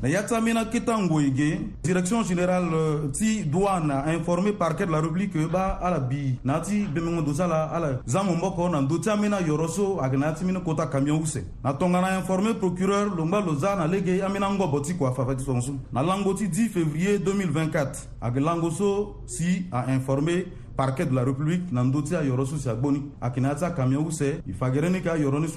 na 0.02 0.10
ya 0.10 0.24
tsamena 0.24 0.66
kita 0.66 0.98
ngoi 1.00 1.32
ge 1.32 1.60
direction 1.84 2.24
générale 2.24 2.68
euh, 2.74 3.12
ti 3.12 3.44
douane 3.46 3.86
na 3.88 4.08
informé 4.14 4.52
parquet 4.52 4.86
de 4.86 4.92
la 4.92 5.00
république 5.02 5.36
euh, 5.36 5.48
ba 5.48 5.80
ala 5.82 6.00
bi 6.00 6.38
na 6.44 6.60
ti 6.60 6.86
bemengo 6.94 7.22
do 7.22 7.34
sala 7.34 7.64
ala 7.72 8.00
zango 8.06 8.36
mboko 8.36 8.70
na 8.70 8.82
ndö 8.82 9.00
ti 9.00 9.10
ambeni 9.10 9.34
ayoro 9.36 9.68
so 9.68 10.00
ayeke 10.02 10.18
na 10.18 10.26
ya 10.28 10.34
ti 10.34 10.44
mbeni 10.44 10.60
kota 10.66 10.88
camion 10.88 11.22
use 11.22 11.40
na 11.64 11.74
tongana 11.74 12.18
informé 12.20 12.54
procureur 12.54 13.16
lo 13.16 13.26
ngba 13.26 13.40
lo 13.42 13.56
za 13.56 13.76
na 13.76 13.88
lege 13.88 14.22
ambeni 14.22 14.46
angobo 14.46 14.80
ti 14.80 14.94
kua 14.94 15.12
fafa 15.14 15.36
ti 15.36 15.46
tongaso 15.46 15.74
na 15.94 16.02
lango 16.04 16.34
ti 16.34 16.46
10 16.48 16.70
février 16.70 17.18
2024 17.20 17.88
ayeke 18.22 18.40
lango 18.40 18.72
so 18.72 19.16
si 19.26 19.66
ainformé 19.72 20.46
parquet 20.76 21.06
de 21.06 21.14
la 21.16 21.24
république 21.24 21.72
na 21.72 21.84
pas 21.84 22.12
ayɔrɔ 22.14 22.46
ya 22.66 22.72
agboni 22.72 23.04
akini 23.22 23.48
ati 23.48 23.64
akamiɛn 23.64 24.04
wusɛ 24.04 24.42
ifagɛrɛ 24.48 24.90
ni 24.92 25.02
ka 25.02 25.16
yɔrɔ 25.18 25.40
ni 25.40 25.48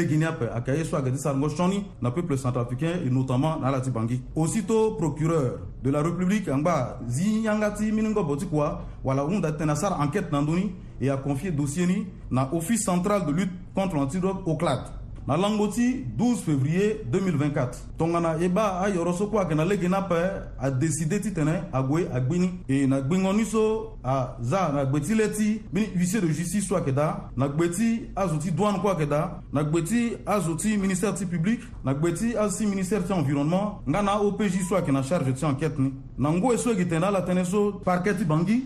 le 0.00 1.84
na 2.00 2.10
peuple 2.10 2.36
centrafricain 2.38 2.92
et 3.04 3.10
notamment 3.10 3.58
na 3.60 3.70
la 3.70 3.80
bangi 3.80 4.22
aussitôt 4.36 4.92
procureur 4.96 5.58
de 5.82 5.90
la 5.90 6.00
république 6.02 6.46
angba 6.48 6.98
ziyangati 7.08 7.90
minungo 7.92 8.22
botikwa 8.24 8.80
wala 9.02 9.24
enquête 9.24 10.30
Nandoni 10.32 10.72
et 11.00 11.08
a 11.10 11.16
confié 11.16 11.50
dossier 11.50 11.86
ni 11.86 12.06
na 12.30 12.48
office 12.54 12.84
central 12.84 13.26
de 13.26 13.32
lutte 13.32 13.50
contre 13.74 13.96
l'antidrogue 13.96 14.58
CLAT 14.58 14.92
na 15.28 15.36
lango 15.36 15.66
12 15.68 16.38
février 16.40 17.00
2024 17.12 17.76
tongana 17.98 18.36
eba 18.40 18.54
ba 18.54 18.80
ayoro 18.86 19.12
so 19.12 19.28
a 19.36 19.42
ayeke 19.42 19.54
na 19.54 19.64
lege 19.66 19.86
na 19.88 19.98
ape 19.98 20.16
adeside 20.58 21.20
ti 21.20 21.32
tene 21.34 21.64
ague 21.70 22.08
e 22.66 22.86
na 22.86 23.00
gbengo 23.02 23.30
ni 23.34 23.44
so 23.44 23.98
aza 24.02 24.72
na 24.72 24.84
gbe 24.86 25.00
ti 25.02 25.14
de 25.74 26.28
justice 26.32 26.66
so 26.66 26.76
ayeke 26.76 26.94
da 26.94 27.28
na 27.36 27.46
gbe 27.46 27.68
ti 27.70 28.08
azo 28.16 28.38
ti 28.38 28.50
douane 28.50 28.78
na 29.52 29.64
ministère 30.80 31.14
public 31.30 31.60
na 31.84 31.92
gbe 31.94 32.14
ti 32.14 32.66
ministère 32.66 33.04
ti 33.04 33.12
environnement 33.12 33.82
nga 33.86 34.00
na 34.02 34.16
opj 34.22 34.64
so 34.66 34.76
ayeke 34.76 34.92
charge 35.06 35.34
de 35.34 35.44
enquête 35.46 35.78
ni 35.78 35.92
na 36.18 36.30
ngoi 36.30 36.56
e 36.56 37.38
e 37.38 37.44
so 37.44 37.72
parquet 37.84 38.14
ti 38.16 38.24
bangi 38.24 38.64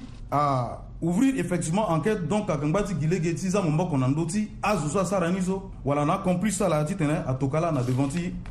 ouvrir 1.03 1.35
effectivement 1.39 1.91
enquête 1.91 2.27
donc 2.29 2.49
à 2.49 2.59
gilege 2.99 3.35
ti 3.35 3.51
za 3.51 3.61
mo 3.61 3.71
na 3.99 4.13
Saranizo, 4.13 4.35
voilà, 4.55 4.63
azo 4.71 4.89
so 4.89 4.99
asara 5.01 5.27
ça 5.33 5.41
so 5.45 5.71
wala 5.85 6.05
na 6.05 6.19
complice 6.19 6.61
na 6.61 6.85
devant 7.83 8.07
Banga. 8.07 8.07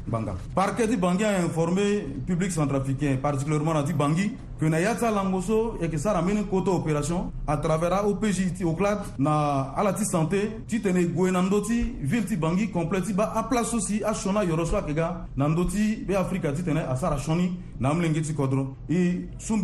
gbanga 0.07 0.35
parquet 0.53 0.87
ti 0.89 0.97
bangi 0.97 1.23
informé 1.23 2.05
public 2.27 2.51
centrafricain 2.51 3.15
particulièrement 3.21 3.73
na 3.73 3.83
Bangui, 3.93 4.33
que 4.59 4.65
na 4.65 4.77
Langoso 5.11 5.77
et 5.81 5.87
que 5.89 5.97
ça 5.97 6.11
ramène 6.11 6.43
sara 6.49 6.69
opération 6.75 7.31
à 7.47 7.55
travers 7.55 7.93
aopj 7.93 8.61
au 8.63 8.67
oclad 8.71 8.99
na 9.17 9.71
ala 9.77 9.95
santé 9.97 10.51
titane 10.67 10.95
tene 11.05 11.05
gue 11.05 11.31
ville 12.01 12.25
ti 12.25 12.35
bangi 12.35 12.69
complet 12.69 13.13
ba 13.13 13.31
à 13.33 13.43
place 13.43 13.73
aussi 13.73 14.03
à 14.03 14.11
ayoro 14.41 14.65
so 14.65 14.75
ayeke 14.75 14.93
ga 14.93 15.25
na 15.37 15.47
ndö 15.47 15.65
ti 15.67 15.95
beafrika 16.05 16.51
ti 16.51 16.63
asara 16.89 17.17
sioni 17.17 17.49
na 17.79 17.91
amolenge 17.91 18.33
kodro 18.35 18.75
e 18.89 19.29
so 19.39 19.55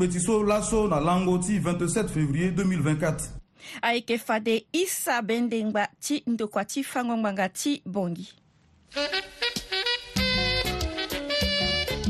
na 0.88 1.00
langoti 1.02 1.60
27 1.60 2.08
février 2.10 2.52
2020 2.52 2.77
2024 2.82 3.34
ayeke 3.82 4.18
fade 4.22 4.68
isa 4.72 5.18
bendengba 5.26 5.88
ti 6.00 6.22
ndokua 6.30 6.64
ti 6.66 6.84
fangongbanga 6.86 7.50
ti 7.50 7.82
bongi 7.86 8.28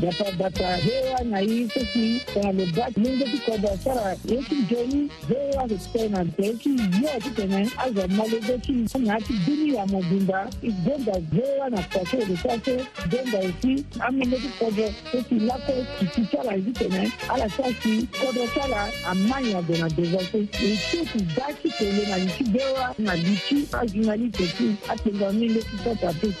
datahewa 0.00 1.20
na 1.24 1.38
hii 1.38 1.68
sisi 1.70 2.20
tunalobaki 2.32 3.00
mungu 3.00 3.24
tikoba 3.24 3.78
sara 3.78 4.16
yeki 4.24 4.54
joni 4.70 5.10
hewa 5.28 5.68
zitena 5.68 6.24
teki 6.24 6.68
yo 6.68 7.20
titene 7.22 7.68
aza 7.78 8.08
malobeki 8.08 8.72
na 8.98 9.20
ti 9.20 9.32
duni 9.46 9.74
ya 9.74 9.86
mobimba 9.86 10.50
igonda 10.62 11.12
hewa 11.34 11.70
na 11.70 11.82
kwake 11.82 12.16
odesase 12.16 12.84
gonda 13.10 13.42
esi 13.42 13.84
amungu 14.00 14.36
tikobo 14.36 14.94
eki 15.18 15.34
lako 15.34 15.72
kiti 15.98 16.28
sara 16.36 16.56
ezi 16.56 16.70
tene 16.70 17.12
ala 17.28 17.50
sasi 17.50 18.06
kodo 18.20 18.46
sara 18.54 18.88
amanya 19.06 19.62
do 19.62 19.76
na 19.76 19.88
devase 19.88 20.38
eti 20.38 20.78
ti 21.12 21.26
daki 21.36 21.70
tele 21.78 22.06
na 22.06 22.18
liti 22.18 22.44
hewa 22.44 22.94
na 22.98 23.14
liti 23.16 23.68
azuna 23.82 24.16
li 24.16 24.28
teki 24.30 24.74
atenga 24.88 25.32
mingu 25.32 25.60
titata 25.62 26.14
teki 26.14 26.34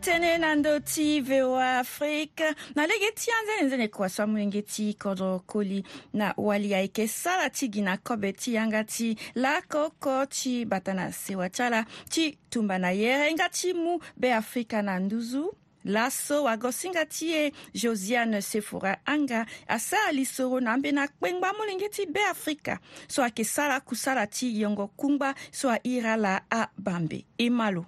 tenenando 0.00 0.78
ti 0.80 1.20
voa 1.20 1.80
afrique 1.80 2.44
na 2.74 2.86
lege 2.86 3.10
ti 3.16 3.30
anzene 3.34 3.66
nzene 3.66 3.88
kua 3.88 4.08
so 4.08 4.22
amolenge 4.22 4.62
ti 4.62 4.94
kodro 4.94 5.40
koli 5.46 5.82
na 6.14 6.32
wali 6.36 6.72
ayeke 6.74 7.08
sara 7.08 7.50
ti 7.50 7.68
gi 7.72 7.82
na 7.82 7.96
kobe 7.96 8.32
ti 8.32 8.54
yanga 8.54 8.84
ti 8.84 9.16
lakoko 9.34 10.22
ti 10.30 10.64
bata 10.64 10.94
na 10.94 11.10
sewa 11.12 11.48
ti 11.50 11.62
ala 11.62 11.84
ti 12.08 12.30
tumba 12.50 12.78
na 12.78 12.90
yere 12.94 13.32
nga 13.34 13.48
ti 13.50 13.72
mu 13.74 13.98
beafrika 14.16 14.82
na 14.86 14.98
nduzu 15.00 15.50
laso 15.84 16.42
wagosinga 16.46 17.04
ti 17.10 17.34
e 17.34 17.52
josiane 17.74 18.40
sefora 18.40 18.96
anga 19.04 19.44
asara 19.68 20.12
li 20.12 20.24
soro 20.24 20.60
na 20.60 20.72
ambeni 20.78 20.98
akpengba 21.02 21.50
amolenge 21.50 21.88
ti 21.90 22.06
beafrika 22.06 22.78
so 23.10 23.22
ayeke 23.26 23.44
sara 23.44 23.80
kusara 23.80 24.26
ti 24.26 24.54
yongo 24.62 24.88
kungba 24.96 25.34
so 25.50 25.68
airi 25.70 26.06
ala 26.06 26.42
abambe 26.50 27.26
e 27.38 27.50
ma 27.50 27.68
lo 27.70 27.86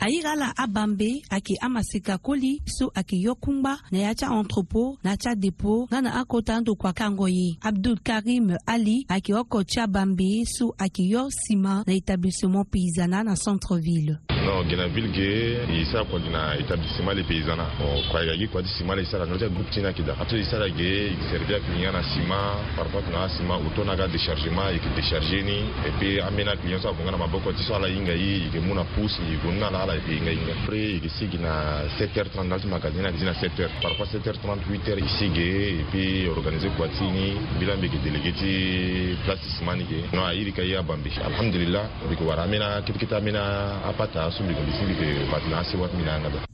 a 0.00 0.06
aira 0.06 0.30
ala 0.32 0.54
abambe 0.56 1.22
ayeke 1.30 1.56
amasika 1.60 2.18
koli 2.18 2.62
so 2.66 2.90
ayeke 2.94 3.16
yo 3.16 3.34
kungba 3.34 3.78
na 3.92 3.98
ya 3.98 4.14
ti 4.14 4.24
entrepôt 4.24 4.96
na 5.04 5.10
ya 5.12 5.16
ti 5.16 5.28
adépôt 5.28 5.86
nga 5.92 6.00
na 6.00 6.16
akota 6.20 6.56
ando 6.56 6.72
kua 6.74 6.92
kango 6.92 7.28
ye 7.28 7.58
abdul 7.60 8.00
karim 8.00 8.56
ali 8.66 9.04
ayeke 9.08 9.34
oko 9.36 9.60
ti 9.64 9.80
abambe 9.80 10.44
so 10.48 10.72
ayeke 10.80 11.04
yo 11.04 11.28
sima 11.30 11.84
na 11.86 11.92
établissement 11.92 12.64
paysana 12.64 13.24
na 13.24 13.36
centre 13.36 13.76
ville 13.76 14.18
non 14.50 14.66
gɛna 14.66 14.86
ville 14.90 15.10
ke 15.14 15.62
isa 15.78 16.02
kɔdi 16.04 16.28
na 16.28 16.56
établissement 16.58 17.12
le 17.14 17.22
paysana 17.22 17.66
kwayagi 18.10 18.48
kwadi 18.48 18.68
sima 18.74 18.94
le 18.96 19.02
isara 19.02 19.24
note 19.24 19.46
groupe 19.48 19.70
tina 19.70 19.92
kida 19.92 20.14
ato 20.18 20.34
isara 20.36 20.68
ge 20.68 21.14
servia 21.30 21.60
client 21.60 21.94
na 21.94 22.02
sima 22.02 22.56
parfois 22.74 23.02
kuna 23.06 23.28
sima 23.28 23.54
uto 23.56 23.84
na 23.84 23.94
ga 23.94 24.06
déchargement 24.08 24.74
ike 24.74 24.88
décharger 24.96 25.42
ni 25.42 25.58
et 25.86 25.92
puis 25.98 26.18
amena 26.20 26.56
client 26.56 26.80
so 26.82 26.88
abonga 26.88 27.12
na 27.12 27.16
maboko 27.16 27.52
ti 27.52 27.62
so 27.62 27.74
ala 27.74 27.86
hinga 27.86 28.10
ye 28.12 28.48
ike 28.50 28.58
mu 28.58 28.74
na 28.74 28.82
pousse 28.92 29.20
ike 29.30 29.46
na 29.58 29.68
ala 29.68 29.82
ala 29.86 29.94
ike 29.96 30.10
hinga 30.18 30.32
hinga 30.34 30.52
après 30.62 30.98
ike 30.98 31.08
sigi 31.10 31.38
na 31.38 31.86
7h30 31.96 32.44
na 32.50 32.58
ti 32.58 32.66
magasin 32.66 33.02
na 33.06 33.12
kiti 33.14 33.24
na 33.24 33.32
7h 33.38 33.70
parfois 33.80 34.10
7h30 34.10 34.66
8h 34.66 34.98
isi 34.98 35.30
ge 35.30 35.46
et 35.78 35.84
puis 35.92 36.26
organiser 36.28 36.70
kwati 36.76 37.04
ni 37.04 37.36
bila 37.58 37.76
mbi 37.78 37.86
ike 37.86 38.02
délégué 38.02 38.32
ti 38.34 39.14
place 39.24 39.42
ti 39.46 39.50
sima 39.56 39.76
ni 39.78 39.84
ke 39.86 40.02
non 40.12 40.26
ayiri 40.26 40.52
ka 40.52 40.62
ye 40.62 40.74
abambi 40.76 41.10
alhamdulillah 41.24 41.86
ike 42.10 42.22
wara 42.26 42.42
amena 42.42 42.82
kitikiti 42.82 43.14
amena 43.14 43.86
apata 43.86 44.28
so 44.30 44.39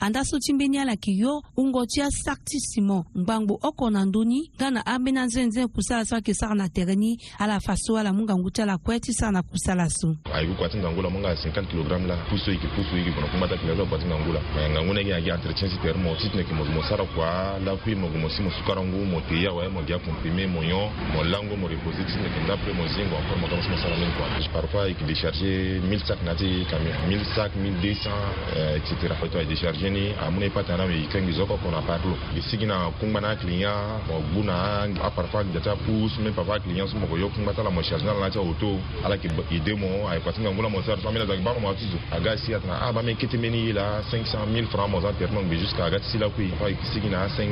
anda 0.00 0.25
so 0.25 0.38
ti 0.38 0.52
mbeni 0.52 0.78
ala 0.78 0.90
yeke 0.93 1.12
yo 1.16 1.43
hungo 1.57 1.87
ti 1.87 2.02
asaki 2.02 2.45
ti 2.45 2.61
simon 2.61 3.02
ngbangbo 3.16 3.59
oko 3.62 3.90
na 3.90 4.05
ndö 4.05 4.25
ni 4.25 4.50
nga 4.57 4.71
na 4.71 4.87
ambeni 4.87 5.19
anzenzene 5.19 5.66
kusala 5.66 6.05
so 6.05 6.14
ayeke 6.14 6.35
sara 6.35 6.55
na 6.55 6.69
tere 6.69 6.95
ni 6.97 7.19
ala 7.38 7.61
fa 7.61 7.76
so 7.76 7.97
ala 7.97 8.12
mu 8.12 8.23
ngangu 8.25 8.50
ti 8.50 8.62
ala 8.62 8.78
kue 8.78 9.00
ti 9.00 9.12
sara 9.12 9.33
na 9.33 9.43
kusala 9.43 9.90
so 9.90 10.09
ayeke 10.35 10.55
kua 10.55 10.69
ti 10.69 10.78
ngangu 10.78 11.02
la 11.02 11.11
mu 11.11 11.19
nga 11.19 11.35
50 11.35 11.66
kg 11.71 11.90
la 12.07 12.16
puso 12.31 12.50
yeke 12.50 12.66
puso 12.75 12.97
yeke 12.97 13.11
gue 13.11 13.23
na 13.23 13.28
kuma 13.28 13.47
ti 13.49 13.55
ayeke 13.55 13.66
lalo 13.66 13.87
kua 13.87 13.99
ti 13.99 14.05
ngangu 14.07 14.31
la 14.33 14.40
ngangu 14.71 14.95
ni 14.95 15.05
na 15.05 15.19
entretien 15.19 15.71
si 15.71 15.78
tere 15.83 15.99
mo 15.99 16.14
titene 16.19 16.43
yeke 16.43 16.55
mo 16.55 16.64
gue 16.64 16.75
mo 16.75 16.83
sara 16.88 17.05
kua 17.14 17.59
lakui 17.66 17.95
mo 17.95 18.09
gue 18.11 18.19
mo 18.21 18.28
si 18.31 18.43
mo 18.43 18.50
sukara 18.59 18.83
ngu 18.83 19.05
mo 19.07 19.21
tei 19.28 19.47
awe 19.47 19.69
mo 19.69 19.83
gi 19.87 19.95
acomprimé 19.95 20.47
mo 20.47 20.62
nyon 20.62 20.90
mo 21.12 21.23
lango 21.25 21.55
mo 21.57 21.66
repose 21.69 21.99
titene 22.07 22.26
yeke 22.31 22.40
ndapre 22.47 22.71
mo 22.73 22.85
zingo 22.95 23.14
encore 23.19 23.37
mo 23.40 23.47
ga 23.50 23.57
mo 23.57 23.62
so 23.62 23.69
mo 23.71 23.76
sara 23.83 23.97
mbeni 23.97 24.14
kua 24.16 24.26
parfois 24.52 24.83
ayeke 24.87 25.05
décharge 25.07 25.50
1000 25.83 26.07
sac 26.07 26.19
na 26.23 26.35
ti 26.35 26.64
camion 26.71 26.95
1000 27.11 27.35
sac 27.35 27.50
2200 27.73 28.78
etc 28.78 28.92
to 29.30 29.38
aje 29.38 29.56
chargé 29.56 29.90
ni 29.90 30.14
amune 30.23 30.50
patana 30.50 30.87
me 30.87 31.06
kangi 31.12 31.32
zoko 31.32 31.56
kona 31.56 31.82
parlo 31.82 32.14
bisigina 32.35 32.90
kumba 33.00 33.20
na 33.20 33.37
client 33.37 34.06
mo 34.06 34.23
guna 34.35 34.87
a 35.02 35.11
parfois 35.11 35.44
jata 35.54 35.76
pousse 35.87 36.18
même 36.23 36.35
parfois 36.35 36.61
client 36.61 36.87
so 36.87 36.96
mo 36.99 37.06
yo 37.18 37.28
kumba 37.30 37.52
tala 37.54 37.70
mo 37.70 37.82
chargé 37.82 38.04
na 38.06 38.30
cha 38.30 38.38
auto 38.38 38.78
ala 39.04 39.18
ki 39.18 39.28
idemo 39.50 40.06
ay 40.08 40.20
patinga 40.23 40.50
ngula 40.50 40.68
mo 40.70 40.82
sar 40.82 40.99
famila 41.02 41.26
zak 41.26 41.42
bama 41.42 41.61
matizo 41.61 41.99
aga 42.12 42.37
si 42.38 42.54
atna 42.54 42.80
aba 42.87 43.02
me 43.02 43.14
kete 43.14 43.38
meni 43.38 43.73
la 43.73 44.02
500 44.11 44.46
000 44.46 44.66
francs 44.70 44.90
mo 44.90 45.00
za 45.00 45.12
terno 45.12 45.42
be 45.49 45.56
jusqu'à 45.58 45.87
aga 45.87 45.99
si 46.11 46.18
la 46.18 46.30
kui 46.30 46.49
pa 46.58 46.70
bisigina 46.70 47.26
5000 47.28 47.50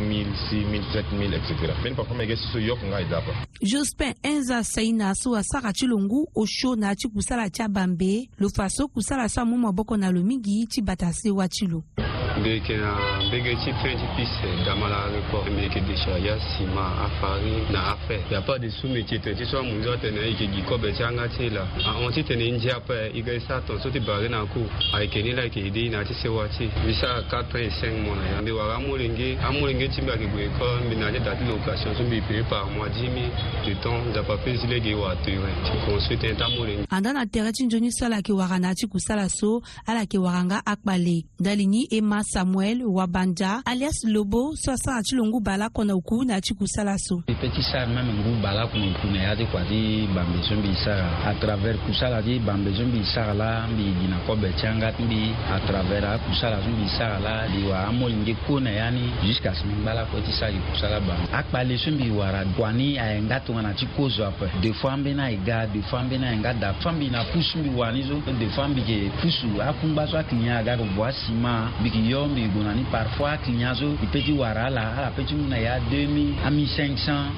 6000 0.50 0.82
7000 0.92 1.34
etc 1.34 1.52
même 1.82 1.94
parfois 1.94 2.16
me 2.16 2.26
gesi 2.26 2.46
so 2.52 2.58
yo 2.58 2.76
kunga 2.76 3.00
idapa 3.00 3.32
Jospin 3.62 4.14
enza 4.22 4.62
saina 4.62 5.14
so 5.14 5.34
asaka 5.34 5.72
chilungu 5.72 6.28
osho 6.34 6.74
na 6.76 6.94
chikusala 6.96 7.50
cha 7.50 7.68
bambe 7.68 8.28
lo 8.38 8.48
faso 8.48 8.88
kusala 8.88 9.28
sa 9.28 9.44
mu 9.44 9.56
maboko 9.56 9.96
na 10.04 10.10
lo 10.12 10.20
mingi 10.22 10.66
ti 10.68 10.80
bata 10.84 11.08
se 11.12 11.30
wa 11.30 11.48
ti 11.48 11.64
lo 11.66 11.80
mbeke 12.40 12.76
na 12.76 12.98
mbege 13.28 13.54
ti 13.54 13.72
fin 13.82 13.98
ti 13.98 14.06
pise 14.16 14.50
ga 14.64 14.74
ma 14.74 14.88
la 14.88 15.06
rekord 15.06 15.46
mbeke 15.52 15.80
déchat 15.80 16.18
ya 16.22 16.36
sima 16.40 17.02
afari 17.06 17.52
na 17.72 17.92
afe 17.94 18.18
ya 18.30 18.40
pas 18.42 18.58
de 18.58 18.68
sous 18.70 18.88
métier 18.88 19.20
tene 19.20 19.36
ti 19.36 19.44
so 19.46 19.58
amu 19.58 19.74
nzo 19.78 19.92
atene 19.92 20.18
ayeke 20.20 20.48
gi 20.54 20.62
kobe 20.68 20.92
ti 20.92 21.02
anga 21.02 21.28
ti 21.28 21.46
e 21.46 21.50
la 21.50 21.62
ahon 21.86 22.12
ti 22.12 22.24
tene 22.24 22.50
nzi 22.56 22.70
ape 22.70 23.10
e 23.14 23.22
ga 23.22 23.32
e 23.32 23.40
sara 23.46 23.60
tongaso 23.60 23.88
ti 23.90 24.00
bare 24.00 24.28
na 24.28 24.40
aku 24.40 24.66
ayeke 24.94 25.22
ni 25.22 25.30
la 25.32 25.42
ayeke 25.42 25.62
e 25.66 25.70
dei 25.70 25.88
na 25.88 26.02
ti 26.02 26.14
sewa 26.14 26.48
ti 26.48 26.66
mbi 26.82 26.94
sara 26.94 27.22
4 27.22 27.58
et 27.62 27.70
5 27.70 28.02
mo 28.04 28.14
na 28.16 28.26
ya 28.34 28.42
mbi 28.42 28.50
wara 28.50 28.74
amolenge 28.82 29.38
amolenge 29.38 29.88
ti 29.94 30.02
mbi 30.02 30.10
ayeke 30.10 30.26
gue 30.34 30.44
école 30.50 30.86
mbi 30.90 30.96
na 30.98 31.12
ti 31.14 31.18
da 31.22 31.34
ti 31.38 31.44
location 31.46 31.94
so 31.96 32.02
mbi 32.02 32.16
e 32.18 32.22
paye 32.28 32.42
par 32.50 32.66
mois 32.70 32.90
10 32.90 33.14
000 33.14 33.30
de 33.66 33.74
temps 33.82 34.02
nzapa 34.10 34.36
pesi 34.42 34.66
le 34.66 34.80
ge 34.82 34.90
wara 34.94 35.14
tere 35.22 35.54
ti 35.64 35.70
construit 35.86 36.18
tënë 36.20 36.34
ti 36.36 36.42
amolenge 36.42 36.84
anda 36.90 37.12
na 37.12 37.26
tere 37.30 37.52
ti 37.54 37.62
nzoni 37.64 37.92
so 37.94 38.06
ala 38.06 38.16
yeke 38.18 38.32
wara 38.32 38.58
na 38.58 38.74
ti 38.74 38.86
kusala 38.90 39.28
so 39.30 39.62
ala 39.86 40.00
yeke 40.02 40.18
wara 40.18 40.42
nga 40.44 40.58
akpale 40.66 41.22
dali 41.38 41.66
ni 41.70 41.86
e 41.86 42.00
ma 42.02 42.23
samuel 42.24 42.82
wabanja 42.82 43.62
alias 43.64 44.04
lobo 44.04 44.54
sɔsan 44.64 44.98
a 44.98 45.02
ti 45.04 45.14
lo 45.16 45.24
ngu 45.26 45.40
bala 45.40 45.68
kɔnɔ 45.68 45.94
ku 46.02 46.24
na 46.24 46.40
ti 46.40 46.54
ku 46.54 46.66
sala 46.66 46.96
so. 46.98 47.20
ipeti 47.28 47.62
sa 47.62 47.84
mɛ 47.84 48.00
mɛ 48.00 48.12
ngu 48.20 48.42
bala 48.42 48.64
kɔnɔ 48.72 48.86
ku 49.00 49.06
na 49.12 49.18
yati 49.28 49.44
kɔ 49.52 49.56
ati 49.60 49.80
banbezɔn 50.14 50.60
bi 50.64 50.72
sa 50.84 50.94
a 51.28 51.32
travers 51.40 51.78
kusa 51.86 52.08
la 52.08 52.18
ati 52.24 52.40
banbezɔn 52.40 52.90
bi 52.92 53.04
sa 53.04 53.32
la 53.34 53.66
bi 53.68 53.84
jinakɔ 54.00 54.32
bɛ 54.40 54.50
can 54.60 54.80
ka 54.80 54.90
bi 54.96 55.34
a 55.54 55.58
travers 55.68 56.04
a 56.04 56.18
kusa 56.26 56.50
la 56.50 56.58
bi 56.64 56.88
sa 56.96 57.18
la 57.20 57.44
bi 57.52 57.60
wa 57.68 57.88
an 57.88 57.94
m'olu 58.00 58.24
de 58.24 58.34
ko 58.46 58.58
na 58.60 58.70
yanni 58.70 59.10
jusqu'à 59.22 59.52
sini 59.54 59.76
bala 59.84 60.06
kɔ 60.10 60.24
ti 60.24 60.32
sa 60.32 60.48
ki 60.50 60.58
kusa 60.72 60.88
la 60.88 61.00
ban. 61.04 61.20
a 61.32 61.42
kpalesɔn 61.44 61.94
bi 62.00 62.08
wara 62.10 62.40
wani 62.58 62.96
a 62.98 63.12
ye 63.14 63.20
n 63.20 63.28
ka 63.28 63.38
tɔn 63.44 63.56
ka 63.60 63.62
na 63.62 63.72
ti 63.76 63.86
ko 63.96 64.08
zɔ 64.08 64.24
a 64.24 64.32
fɛ 64.40 64.46
des 64.62 64.72
fois 64.80 64.92
an 64.96 65.04
bɛ 65.04 65.12
n'a 65.14 65.30
ye 65.30 65.36
ga 65.44 65.66
des 65.66 65.82
fois 65.90 66.00
an 66.00 66.08
bɛ 66.08 66.16
n'a 66.18 66.32
ye 66.32 66.38
n 66.38 66.42
ka 66.42 66.52
da 66.54 66.72
fan 66.80 66.96
bi 66.98 67.10
na 67.10 67.24
pusu 67.32 67.60
bi 67.62 67.70
wa 67.76 67.92
ni 67.92 68.02
so 68.08 68.16
des 68.40 68.48
fois 68.54 68.64
an 68.64 68.74
bi 68.74 68.80
kɛ 68.80 69.10
pusu 69.20 69.48
a 69.60 69.72
kun 69.80 69.94
ba 69.94 70.06
sɔ 70.08 70.20
a 70.24 70.24
kiliyan 70.24 70.60
a 70.60 70.64
ka 70.64 70.74
kɛ 70.82 70.86
bɔ 70.96 71.02
a 71.08 71.12
si 71.12 71.32
ma 71.34 71.68
bi 71.82 71.90
k'i 71.90 72.13
yo 72.14 72.28
migunani 72.28 72.84
parfois 72.92 73.38
kinyazo 73.44 73.92
ipeti 73.94 74.32
wara 74.32 74.66
ah, 74.66 74.70
la 74.70 74.82
ala 74.98 75.10
peti 75.16 75.34
mu 75.34 75.48
na 75.48 75.58
ya 75.58 75.78
2000 75.78 76.46
ami 76.46 76.66
500 76.66 77.30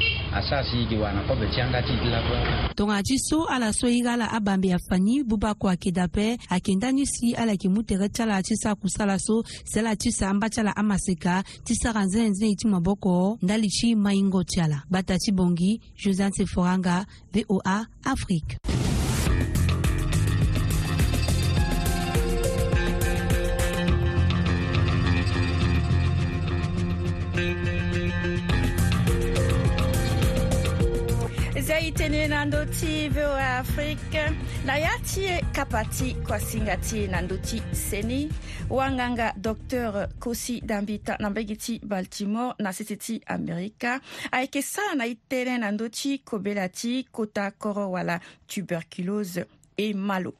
tongana 2.77 3.03
ti 3.03 3.19
so 3.19 3.45
ala 3.49 3.73
so 3.73 3.87
hiri 3.89 4.09
ala 4.09 4.29
abambe 4.33 4.73
afani 4.73 5.25
buba 5.25 5.55
kue 5.55 5.71
ayeke 5.71 5.93
dape 5.93 6.37
ayeke 6.51 6.75
nda 6.75 6.93
ni 6.93 7.07
si 7.07 7.35
ala 7.35 7.53
yeke 7.53 7.69
mu 7.69 7.83
tere 7.83 8.09
ti 8.09 8.23
ala 8.23 8.43
ti 8.43 8.57
sakusa 8.57 9.07
la 9.07 9.19
so 9.19 9.43
se 9.65 9.83
la 9.83 9.97
ti 9.97 10.13
sa 10.13 10.29
amba 10.29 10.51
ti 10.51 10.61
ala 10.61 10.77
amaseka 10.77 11.43
ti 11.65 11.75
sara 11.75 12.05
nzenzei 12.05 12.55
ti 12.57 12.69
maboko 12.69 13.39
ndali 13.43 13.69
ti 13.69 13.95
maingo 13.95 14.45
ti 14.45 14.61
ala 14.61 14.83
gbata 14.91 15.17
ti 15.19 15.33
bongi 15.33 15.81
josiane 15.97 16.33
seforanga 16.37 17.07
voa 17.33 17.87
afrique 18.05 18.59
itenewe 31.87 32.27
na 32.29 32.43
ndö 32.45 32.65
ti 32.67 33.09
voa 33.09 33.59
afrique 33.59 34.21
na 34.67 34.75
ya 34.79 34.91
ti 35.07 35.25
e 35.31 35.39
kapa 35.55 35.85
ti 35.85 36.15
kuasinga 36.15 36.77
ti 36.83 37.07
na 37.07 37.21
ndö 37.23 37.37
ti 37.39 37.63
seni 37.73 38.27
wanganga 38.71 39.33
docteur 39.37 40.09
kosi 40.19 40.61
dambita 40.61 41.17
na 41.21 41.31
mbege 41.31 41.57
ti 41.57 41.79
baltimore 41.85 42.55
na 42.59 42.73
sese 42.73 42.97
ti 42.97 43.21
amerika 43.27 44.01
ayeke 44.31 44.63
sara 44.63 44.95
na 44.99 45.07
e 45.07 45.15
tënë 45.15 45.59
na 45.63 45.71
ndö 45.71 45.87
ti 45.91 46.19
kobela 46.27 46.67
ti 46.69 47.07
kota 47.13 47.51
koro 47.55 47.91
wala 47.91 48.19
tuberculose 48.51 49.47
e 49.77 49.95
malo 49.95 50.35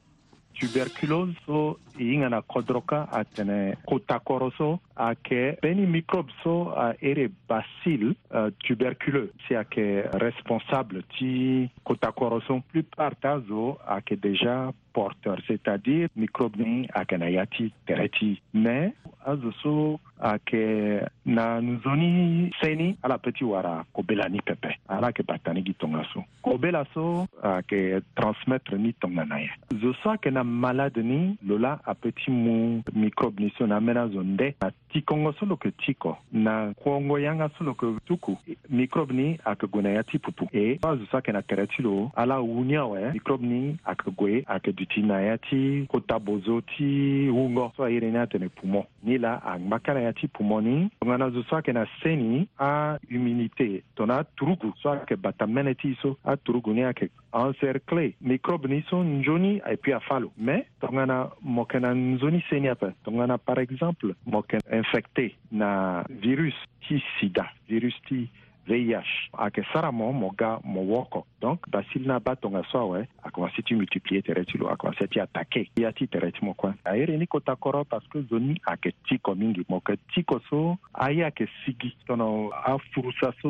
tuberculose 0.59 1.39
so 1.47 1.79
i 1.99 2.17
ŋana 2.21 2.41
kodroka 2.41 3.07
a 3.11 3.23
tene 3.23 3.75
kutakɔrɔso 3.85 4.79
a 4.95 5.13
kɛ 5.13 5.61
bɛɛ 5.61 5.75
ni 5.75 5.85
microbe 5.85 6.31
so 6.43 6.69
a 6.73 6.95
ere 7.01 7.29
bacille 7.49 8.15
uh, 8.31 8.49
tuberculeux 8.65 9.29
si 9.47 9.53
a 9.55 9.63
kɛ 9.63 10.09
responsable 10.21 11.03
ti 11.17 11.69
kutakɔrɔso 11.85 12.61
plupart 12.71 13.17
ta 13.21 13.39
zo 13.47 13.77
a 13.87 13.99
kɛ 14.01 14.19
déjà 14.19 14.71
porteur 14.93 15.37
c'est 15.47 15.67
à 15.67 15.77
dire 15.77 16.07
microbe 16.15 16.57
ni 16.57 16.87
a 16.93 17.03
kɛna 17.05 17.29
ya 17.31 17.45
ti 17.45 17.71
tɛrɛ 17.87 18.09
ti 18.17 18.41
mais 18.53 18.91
a 19.25 19.35
zo 19.37 19.51
so 19.61 19.99
a 20.19 20.37
kɛ 20.39 21.05
na 21.25 21.59
nzoni 21.61 22.49
sɛni 22.59 22.97
ala 23.03 23.17
pɛ 23.19 23.37
ti 23.37 23.43
wara 23.45 23.85
ko 23.93 24.01
be 24.01 24.15
la 24.15 24.27
ni 24.29 24.39
pɛpɛ 24.41 24.73
ala 24.89 25.11
kɛ 25.11 25.21
batani 25.25 25.61
gi 25.63 25.73
tɔnga 25.77 26.03
so 26.13 26.23
ko 26.41 26.57
be 26.57 26.71
la 26.71 26.83
so 26.93 27.27
a 27.43 27.61
kɛ 27.61 28.01
transmettre 28.17 28.77
ni 28.79 28.93
tɔnga 28.97 29.27
na 29.27 29.37
ye 29.45 29.49
zo 29.79 29.93
so 30.01 30.09
a 30.09 30.17
kɛna 30.17 30.41
malade 30.43 30.97
ni 31.03 31.37
lo 31.45 31.57
la 31.57 31.77
apeut 31.87 32.15
mu 32.27 32.81
microbe 32.93 33.39
ni 33.43 33.49
so 33.57 33.65
na 33.67 33.75
ambeni 33.77 33.97
azo 33.99 34.23
nde 34.23 34.55
na 34.61 34.71
ti 34.93 35.01
kongo 35.01 35.31
so 35.39 35.45
lo 35.45 35.55
yeke 35.57 35.71
ti 35.71 35.91
oko 35.91 36.17
na 36.33 36.73
kuongo 36.75 37.19
yanga 37.19 37.49
so 37.57 37.63
lo 37.63 37.71
yeke 37.79 37.99
tuku 38.05 38.37
microbe 38.69 39.13
ni 39.13 39.37
ayeke 39.45 39.67
gue 39.67 39.81
na 39.81 39.89
ya 39.89 40.03
ti 40.03 40.19
pupu 40.19 40.47
e 40.51 40.79
so 40.81 40.89
azo 40.89 41.05
so 41.05 41.17
ayeke 41.17 41.31
na 41.31 41.41
kere 41.41 41.67
ti 41.67 41.81
lo 41.81 42.11
ala 42.15 42.39
wu 42.41 42.63
ni 42.63 42.75
awe 42.75 43.11
microbe 43.13 43.47
ni 43.47 43.77
ayeke 43.85 44.11
gue 44.11 44.43
ayeke 44.47 44.71
duti 44.71 45.01
na 45.01 45.21
ya 45.21 45.37
ti 45.37 45.85
kota 45.89 46.19
bozo 46.19 46.61
ti 46.61 47.27
hungo 47.29 47.71
so 47.77 47.83
airi 47.83 48.11
ni 48.11 48.17
atene 48.17 48.49
poumon 48.49 48.83
ni 49.03 49.17
la 49.17 49.41
angbaka 49.45 49.93
na 49.93 49.99
ya 49.99 50.13
ti 50.13 50.27
poumon 50.27 50.61
ni 50.65 50.89
tongana 50.99 51.25
azo 51.25 51.43
so 51.43 51.55
ayeke 51.55 51.73
na 51.73 51.85
seni 52.03 52.47
ahumidité 52.57 53.81
tongana 53.95 54.19
aturugu 54.19 54.73
so 54.81 54.89
ayeke 54.91 55.15
bata 55.15 55.47
mene 55.47 55.75
ti 55.75 55.97
so 56.01 56.17
aturugu 56.25 56.73
ni 56.73 56.83
ayeke 56.83 57.09
encerclé 57.33 58.13
microbe 58.21 58.67
ni 58.67 58.83
so 58.89 59.03
nzoni 59.03 59.61
e 59.71 59.77
puis 59.77 59.93
afâ 59.93 60.19
lo 60.19 60.31
me 60.37 60.63
tongana 60.81 61.29
moke 61.41 61.76
dans 61.79 61.93
une 61.93 62.17
Donc, 62.19 62.77
on 63.07 63.29
a, 63.29 63.37
par 63.37 63.59
exemple 63.59 64.13
on 64.31 64.39
est 64.41 64.73
infecté 64.77 65.35
na 65.51 66.03
virus 66.09 66.55
ti 66.87 67.01
sida 67.19 67.45
virus 67.69 67.93
ti 68.07 68.29
VIH 68.67 69.31
ayeke 69.39 69.63
sara 69.73 69.91
mo 69.91 70.11
mo 70.11 70.29
ga 70.35 70.59
mo 70.63 70.81
woko 70.83 71.23
donc 71.41 71.63
basili 71.71 72.07
na 72.07 72.19
ba 72.19 72.35
tongaso 72.35 72.79
awe 72.79 72.99
akuasi 73.23 73.63
ti 73.63 73.75
multiplier 73.75 74.21
tere 74.23 74.43
ti 74.45 74.57
lo 74.59 74.67
akuasi 74.67 75.07
ti 75.07 75.19
attaqué 75.23 75.69
ya 75.79 75.91
ti 75.95 76.07
tere 76.11 76.31
ti 76.35 76.43
mo 76.45 76.53
kue 76.53 76.73
airi 76.85 77.17
ni 77.17 77.27
kota 77.27 77.55
koro 77.55 77.83
parce 77.87 78.07
que 78.11 78.21
zo 78.29 78.39
ni 78.39 78.59
ayeke 78.67 78.91
tiko 79.07 79.35
mingi 79.35 79.63
mo 79.69 79.79
yeke 79.87 79.97
tiko 80.13 80.39
so 80.49 80.75
aye 80.93 81.23
ayeke 81.23 81.47
sigi 81.63 81.95
tongana 82.05 82.51
afurusa 82.67 83.31
so 83.41 83.49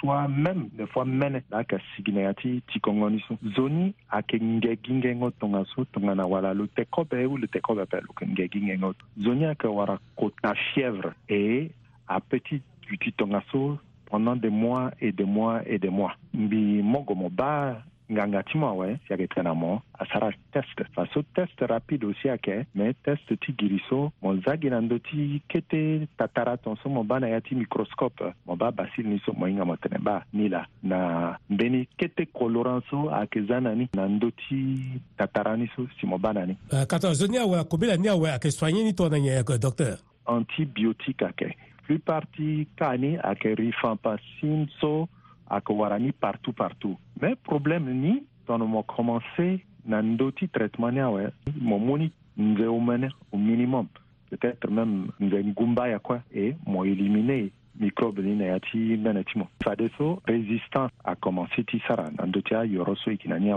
soit 0.00 0.28
même 0.28 0.68
des 0.72 0.86
fois 0.86 1.04
mene 1.04 1.42
na 1.50 1.58
ayeke 1.62 1.78
sigi 1.94 2.12
na 2.12 2.20
ya 2.30 2.34
ti 2.34 2.60
tikongo 2.72 3.10
ni 3.10 3.22
so 3.28 3.38
zo 3.56 3.68
ni 3.68 3.94
ayeke 4.10 4.40
ngegingengo 4.42 5.30
tongaso 5.38 5.84
tongana 5.92 6.26
wala 6.26 6.54
lo 6.54 6.66
tekobe 6.66 7.24
ou 7.26 7.36
lo 7.38 7.46
tekobe 7.46 7.82
ape 7.86 8.00
lo 8.02 8.14
yeke 8.18 8.26
ngegingengo 8.32 8.94
zo 9.22 9.34
ni 9.34 9.44
ayeke 9.44 9.68
wara 9.68 9.98
kota 10.16 10.54
fièvre 10.74 11.14
e 11.28 11.70
apeut 12.08 12.42
ti 12.48 12.62
duti 12.88 13.12
tongaso 13.12 13.78
pendant 14.10 14.36
des 14.36 14.50
mois 14.50 14.90
et 15.00 15.12
des 15.12 15.24
mois 15.24 15.60
et 15.66 15.78
des 15.78 15.90
mois 15.90 16.12
mbi 16.34 16.80
mogo 16.82 17.14
mo 17.14 17.28
baa 17.28 17.82
nganga 18.10 18.42
ti 18.44 18.58
mo 18.58 18.68
awe 18.70 18.88
si 19.06 19.12
ayeke 19.12 19.34
tene 19.34 19.52
mo 19.58 19.80
asara 19.98 20.30
test 20.54 20.82
fa 20.94 21.04
so 21.12 21.22
test 21.34 21.58
rapide 21.66 22.04
aussi 22.04 22.28
ayeke 22.28 22.66
me 22.74 22.92
test 23.06 23.26
ti 23.42 23.54
giri 23.58 23.80
so 23.88 24.12
mo 24.22 24.32
nzagi 24.34 24.70
na 24.70 24.80
ndö 24.80 24.98
ti 25.02 25.42
kete 25.48 26.06
tatara 26.16 26.56
tongaso 26.56 26.88
mo 26.88 27.02
ba 27.04 27.20
na 27.20 27.28
ya 27.28 27.40
ti 27.40 27.54
microscope 27.54 28.32
mo 28.46 28.56
ba 28.56 28.70
basile 28.70 29.08
ni 29.10 29.18
so 29.26 29.32
mo 29.32 29.46
hinga 29.46 29.64
mo 29.64 29.76
tene 29.76 29.98
ba 29.98 30.22
ni 30.32 30.48
la 30.48 30.66
na 30.82 31.38
mbeni 31.50 31.88
kete 31.98 32.26
coloran 32.30 32.80
so 32.90 33.08
ayeke 33.10 33.42
za 33.50 33.60
na 33.60 33.70
euh, 33.70 33.76
ni 33.76 33.88
na 33.94 34.06
ndö 34.08 34.30
ti 34.46 34.78
tatara 35.16 35.56
ni 35.56 35.66
so 35.74 35.86
si 35.98 36.06
mo 36.06 36.18
ba 36.18 36.32
na 36.32 36.46
ni 36.46 36.54
uh, 36.72 36.86
14 36.86 37.26
ni 37.30 37.38
awe 37.38 37.58
akobela 37.58 37.96
ni 37.96 38.08
awe 38.08 38.30
ayeke 38.30 38.50
soigné 38.50 38.84
ni 38.84 38.92
tongana 38.94 39.18
nyen 39.18 39.58
docteur 39.58 39.98
antibiotique 40.26 41.22
ayeke 41.22 41.56
plus 41.86 41.98
parti 42.00 42.66
Kani, 42.76 43.18
Akeri, 43.22 43.72
Fampa, 43.80 44.16
à 45.48 45.56
Akawarani, 45.56 46.10
partout, 46.12 46.52
partout. 46.52 46.96
Mais 47.22 47.36
problème 47.36 47.88
ni, 48.00 48.24
dans 48.46 48.58
le 48.58 48.66
mot 48.66 48.82
commencé, 48.82 49.64
Nandoti 49.86 50.48
traitement 50.48 50.90
ni, 50.90 50.98
ah 50.98 51.10
ouais, 51.12 51.28
mon 51.60 51.78
moni, 51.78 52.10
nous 52.36 52.60
est 52.60 52.66
au 52.66 53.36
minimum. 53.38 53.86
Peut-être 54.28 54.68
même, 54.68 55.12
nous 55.20 55.54
Gumba, 55.54 55.88
ya 55.88 56.00
quoi, 56.00 56.20
et 56.34 56.54
m'ont 56.66 56.82
éliminé. 56.84 57.52
microbe 57.78 58.20
ni 58.24 58.32
na 58.34 58.46
yati 58.54 58.96
mena 58.96 59.20
timo 59.22 59.50
fadeso 59.62 60.22
résistance 60.24 60.88
a 61.04 61.14
commencé 61.14 61.62
ti 61.62 61.76
sara 61.86 62.08
nandoti 62.18 62.54
a 62.54 62.64
yoro 62.64 62.94
so 62.96 63.10
e 63.10 63.18
na 63.28 63.36
ni 63.38 63.50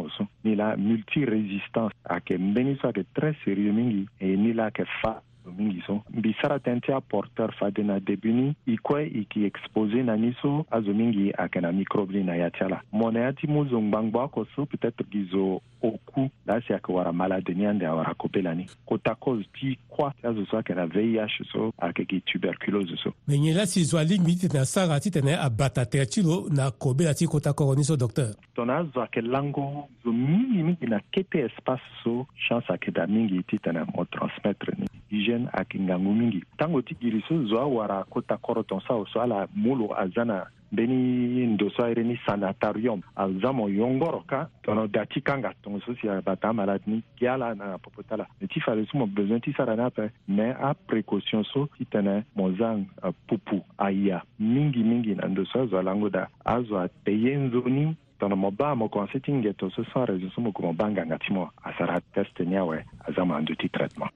ni 0.44 0.56
la 0.58 0.76
multi 0.76 1.24
résistance 1.24 1.94
ayeke 2.04 2.38
mbeni 2.38 2.76
so 2.82 2.90
très 3.16 3.34
sérieux 3.46 3.72
mingi 3.72 4.06
e 4.20 4.36
ni 4.36 4.52
la 4.52 4.66
ayeke 4.66 4.84
fa 5.02 5.22
lo 5.50 5.54
mingi 5.64 5.82
so 5.86 6.00
mbi 6.10 6.34
sara 6.42 6.58
tɛn 6.60 6.82
tɛ 6.86 6.94
a 6.96 7.02
portɛr 7.14 7.54
faden 7.58 7.90
na 7.90 7.98
debuni 8.00 8.54
i 8.72 8.76
kue 8.90 9.02
i 9.06 9.24
k'i 9.34 9.46
expose 9.50 9.98
na 10.10 10.16
ni 10.16 10.32
so 10.42 10.52
azo 10.78 10.94
mingi 10.94 11.32
ayeke 11.38 11.62
na 11.66 11.72
microbli 11.80 12.24
na 12.30 12.36
ya 12.40 12.50
ti 12.52 12.64
ala 12.66 12.82
mo 12.92 13.10
na 13.12 13.28
ya 13.30 13.34
ti 13.40 13.48
mu 13.48 13.66
zo 13.72 13.82
ngbangba 13.82 14.28
oko 14.30 14.46
so 14.56 14.66
peut-être 14.66 15.04
gi 15.16 15.24
zo 15.34 15.46
oku 15.90 16.30
la 16.52 16.60
si 16.68 16.74
ayeke 16.74 16.92
wara 16.98 17.12
malade 17.24 17.54
ni 17.56 17.66
ande 17.72 17.84
awara 17.92 18.14
kope 18.24 18.42
lani 18.46 18.68
kota 18.94 19.16
cause 19.28 19.46
ti 19.60 19.74
kuâ 19.96 20.12
ti 20.20 20.28
azo 20.32 20.46
so 20.52 20.58
ayeke 20.60 20.74
na 20.82 20.86
vih 20.86 21.20
so 21.54 21.70
ayeke 21.88 22.04
gi 22.14 22.22
tuberculose 22.34 22.96
so 23.04 23.14
me 23.28 23.40
nyen 23.46 23.58
la 23.62 23.66
si 23.74 23.84
zo 23.94 23.98
alingbi 24.04 24.38
ti 24.44 24.50
tene 24.56 24.64
asara 24.66 25.00
ti 25.00 25.12
tene 25.18 25.34
abata 25.48 25.86
tere 25.86 26.06
ti 26.06 26.22
lo 26.30 26.40
na 26.62 26.70
kobela 26.72 27.14
ti 27.14 27.26
kota 27.36 27.54
koro 27.54 27.76
ni 27.80 27.84
so 27.92 27.98
docteur 28.06 28.34
tongana 28.54 28.86
azo 28.86 29.02
ayeke 29.06 29.22
lango 29.30 29.70
zo 30.04 30.12
mingimingi 30.20 30.86
na 30.96 31.00
kete 31.18 31.44
espace 31.48 31.86
so 32.04 32.20
chance 32.48 32.66
ayeke 32.70 32.92
da 33.00 33.08
mingi 33.08 33.44
ti 33.48 33.58
tene 33.60 33.86
mo 33.96 34.06
transmettre 34.12 34.76
ni 34.78 34.88
hygiène 35.10 35.39
ntene 35.40 35.50
akingangu 35.56 36.12
mingi 36.16 36.42
ntango 36.56 36.82
ti 36.84 36.96
giri 37.00 37.22
so 37.28 37.36
zo 37.48 37.56
awara 37.60 38.04
kota 38.10 38.36
kɔrɔtɔn 38.38 38.82
sao 38.88 39.06
so 39.06 39.20
ala 39.22 39.48
mu 39.56 39.76
lo 39.76 39.88
aza 39.96 40.26
na 40.26 40.44
mbeni 40.72 41.48
ndoso 41.56 41.84
ayere 41.84 42.04
ni 42.04 42.16
sanatarium 42.26 43.02
aza 43.16 43.50
mo 43.54 43.66
yongoro 43.70 44.22
ka 44.30 44.50
tɔnɔ 44.64 44.92
da 44.92 45.06
ti 45.06 45.20
kan 45.22 45.42
ka 45.42 45.54
tongo 45.64 45.80
so 45.86 45.96
si 45.96 46.08
ba 46.08 46.36
taa 46.36 46.54
maladi 46.54 46.90
ni 46.92 47.04
gi 47.18 47.28
ala 47.28 47.56
na 47.56 47.78
popota 47.78 48.18
la 48.18 48.26
ne 48.42 48.48
ti 48.48 48.60
fale 48.60 48.86
so 48.92 48.98
mo 48.98 49.06
besoin 49.08 49.40
ti 49.42 49.54
sara 49.56 49.76
ni 49.76 49.84
ape 49.84 50.12
me 50.28 50.52
aprécaution 50.70 51.44
so 51.46 51.70
ti 51.78 51.86
tene 51.86 52.26
mo 52.36 52.52
zan 52.58 52.86
euh, 53.04 53.12
pupu 53.28 53.64
aya 53.78 54.22
mingi 54.40 54.84
mingi 54.84 55.16
na 55.16 55.28
ndoso 55.28 55.62
azo 55.64 55.76
alango 55.78 56.10
da 56.10 56.28
azo 56.46 56.76
ate 56.80 57.12
ye 57.24 57.32
nzoni 57.38 57.96
tɔnɔ 58.20 58.36
mo 58.36 58.52
ba 58.52 58.76
mo 58.76 58.88
kɔnse 58.88 59.24
ti 59.24 59.32
nge 59.34 59.54
to 59.58 59.70
so 59.70 59.84
sans 59.94 60.06
raison 60.10 60.32
so 60.36 60.42
mo 60.42 60.52
ko 60.52 60.62
mo 60.64 60.74
ba 60.74 60.92
nganga 60.92 61.18
ti 61.24 61.32
mo 61.34 61.50
asara 61.64 62.02
test 62.14 62.40
ni 62.40 62.58
awe 62.58 62.78
aza 63.08 63.26
mo 63.26 63.34
ando 63.36 63.56
ti 63.56 63.70
traitement 63.70 64.12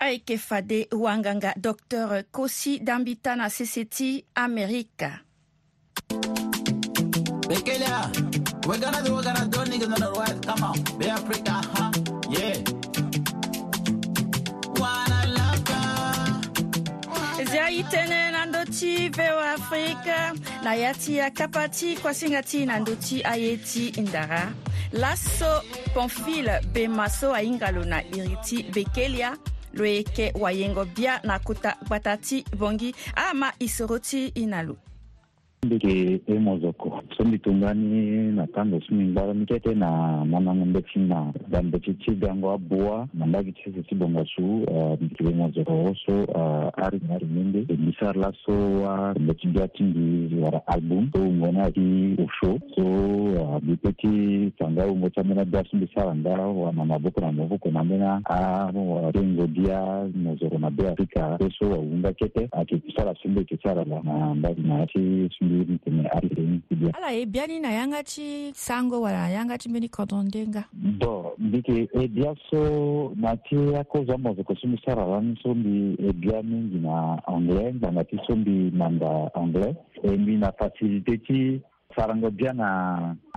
aekefade 0.00 0.88
wanganga 0.92 1.54
dr 1.56 2.22
kosi 2.30 2.78
dambita 2.80 3.36
na 3.36 3.50
seseti 3.50 4.24
amerika 4.34 5.20
bekelea 7.48 8.10
weganadu 8.68 9.14
weganadu 9.16 9.60
niginorwet 9.70 10.46
kama 10.46 10.74
be 10.98 11.10
afrika 11.12 11.52
ha 11.52 11.90
yeah 12.30 12.56
zia 17.50 17.70
e 17.70 17.80
tënë 17.88 18.20
na 18.34 18.42
ndö 18.50 18.60
ti 18.78 19.08
voa 19.16 19.52
afrique 19.52 20.16
na 20.64 20.72
yâ 20.76 20.92
ti 21.00 21.16
akapa 21.20 21.64
ti 21.72 21.96
kuasinga 21.96 22.42
ti 22.44 22.66
na 22.68 22.76
ndö 22.78 22.92
ti 23.00 23.16
aye 23.24 23.56
ti 23.56 23.88
ndara 24.00 24.52
laso 24.92 25.52
pamphile 25.94 26.54
be 26.76 26.84
maso 26.88 27.32
ahinga 27.34 27.70
lo 27.72 27.82
na 27.88 27.98
iri 28.16 28.36
ti 28.46 28.56
bekelia 28.74 29.32
lo 29.78 29.84
yeke 29.86 30.32
wayengo 30.34 30.84
bia 30.84 31.20
na 31.24 31.38
kota 31.38 31.76
gbata 31.86 32.16
ti 32.16 32.44
bongi 32.58 32.94
ama 33.16 33.52
e 33.58 33.68
soro 33.68 33.98
ti 33.98 34.26
e 34.34 34.46
na 34.46 34.62
lo 34.62 34.76
e 35.76 36.20
mozoko 36.40 37.02
so 37.16 37.24
mbitungani 37.24 38.32
na 38.32 38.46
tango 38.46 38.80
so 38.80 38.94
mingbara 38.94 39.34
mikete 39.34 39.74
na 39.74 39.88
manango 40.24 40.64
mbeti 40.64 40.98
na 40.98 41.32
dambeti 41.50 41.94
ti 41.94 42.10
gango 42.10 42.50
aboa 42.52 43.08
na 43.14 43.26
mbage 43.26 43.52
ti 43.52 43.60
sese 43.64 43.82
ti 43.82 43.94
bongo 43.94 44.24
mbi 44.38 45.04
mbitiri 45.04 45.34
mozoko 45.34 45.96
so 46.06 46.12
ari 46.76 47.00
ari 47.14 47.26
mende 47.26 47.58
mbi 47.74 47.96
sara 48.00 48.12
laso 48.20 48.90
ambe 48.90 49.34
ti 49.34 49.46
bia 49.48 49.68
ti 49.68 49.82
mbi 49.82 50.36
wara 50.40 50.66
album 50.66 51.10
so 51.14 51.18
wungo 51.20 51.52
ni 51.52 51.58
ayeke 51.60 52.22
osho 52.22 52.58
so 52.74 52.88
mbi 53.62 53.76
peut 53.76 53.96
ti 53.96 54.52
fanga 54.58 54.84
hungo 54.84 55.08
ti 55.08 55.20
ambeni 55.20 55.40
abia 55.40 55.64
so 55.70 55.76
mbi 55.76 55.88
sara 55.94 56.14
nga 56.14 56.30
wana 56.30 56.84
maboko 56.84 57.20
na 57.20 57.32
maboko 57.32 57.70
na 57.70 57.80
ambeni 57.80 58.04
atengo 59.08 59.46
bia 59.46 60.08
mozoko 60.14 60.58
na 60.58 60.70
beafrika 60.70 61.26
afrika 61.26 61.50
so 61.58 61.70
wahunga 61.70 62.12
kete 62.12 62.48
ayeke 62.52 62.82
sara 62.96 63.14
so 63.22 63.28
mbi 63.28 63.38
yeke 63.40 63.58
sara 63.62 63.84
la 63.84 64.00
na 64.02 64.34
mbage 64.34 64.62
na 64.62 64.74
ya 64.78 64.86
ti 64.86 65.30
so 65.38 65.44
mbi 65.44 65.57
mutene 65.66 66.02
ari 66.16 66.28
renkudia 66.34 66.94
ala 66.96 67.10
e 67.12 67.20
eh, 67.22 67.26
bianina 67.26 67.70
yanga 67.72 68.02
ti 68.02 68.50
sango 68.54 69.00
wala 69.00 69.30
yanga 69.30 69.58
ti 69.58 69.68
mbeni 69.68 69.88
kodonde 69.88 70.46
nga 70.48 70.62
bon 70.72 71.32
mbike 71.38 71.72
e 71.74 71.88
eh, 72.00 72.08
bia 72.08 72.34
so 72.50 72.60
na 73.16 73.36
ti 73.36 73.56
akozwa 73.80 74.18
mozoko 74.18 74.54
so 74.56 74.68
mbi 74.68 74.78
sara 74.84 75.04
lani 75.06 75.36
so 75.42 75.54
mbi 75.54 75.94
e 75.98 76.06
eh, 76.08 76.12
bia 76.12 76.42
mingi 76.42 76.78
na 76.78 77.22
anglais 77.26 77.74
ngbanga 77.74 78.04
ti 78.04 78.16
so 78.26 78.36
mbi 78.36 78.70
nanga 78.74 79.10
anglais 79.34 79.76
e 80.02 80.10
mbi 80.10 80.36
na 80.36 80.50
facilité 80.60 81.16
ti 81.26 81.60
sarango 81.96 82.30
bia 82.30 82.52
na 82.52 82.68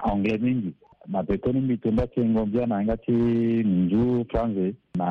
anglais 0.04 0.42
mingi 0.42 0.72
na 1.08 1.24
pekoni 1.24 1.60
mbi 1.62 1.78
tongba 1.78 2.08
ti 2.08 2.22
ngo 2.22 2.46
bia 2.46 2.66
na 2.66 2.76
yanga 2.76 2.98
ti 2.98 3.12
minzu 3.66 4.26
franze 4.32 4.74
na 4.98 5.08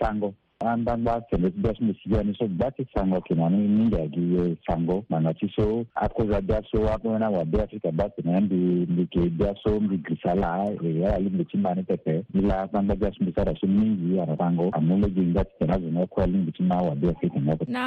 sango 0.00 0.34
አንዳንድ 0.74 1.02
ባቸው 1.08 1.38
በስበስ 1.42 1.76
ምስጋኒ 1.88 2.28
so 2.38 2.46
ባቲ 2.60 2.76
sango 2.94 3.18
kina 3.26 3.46
ni 3.52 3.58
minda 3.74 4.00
giye 4.14 4.44
sango 4.68 4.96
mana 5.12 5.30
ci 5.40 5.46
so 5.56 5.66
ako 6.06 6.22
za 6.30 6.38
da 6.48 6.58
so 6.70 6.78
wa 6.86 6.94
ko 7.02 7.12
na 7.22 7.28
wa 7.34 7.42
da 7.52 7.60
Africa 7.66 7.90
ba 8.00 8.06
ko 8.16 8.22
nan 8.26 8.48
di 8.52 8.58
di 8.96 9.04
ke 9.12 9.22
da 9.42 9.52
so 9.62 9.72
mi 9.86 9.98
grisala 10.08 10.50
e 10.88 10.92
ya 11.02 11.12
ali 11.18 11.30
mi 11.36 11.46
chimba 11.52 11.74
ni 11.78 11.84
pepe 11.92 12.16
ila 12.40 12.58
panda 12.74 12.98
da 13.02 13.12
so 13.14 13.22
bisara 13.28 13.54
so 13.60 13.70
mingi 13.78 14.10
ya 14.18 14.26
rango 14.42 14.66
amule 14.80 15.08
jinga 15.20 15.46
tsara 15.54 15.80
zo 15.84 15.94
na 15.98 16.08
ko 16.14 16.26
ali 16.26 16.38
mi 16.44 16.52
chimba 16.58 16.82
wa 16.88 16.94
da 17.02 17.10
Africa 17.14 17.40
na 17.48 17.58
na 17.78 17.84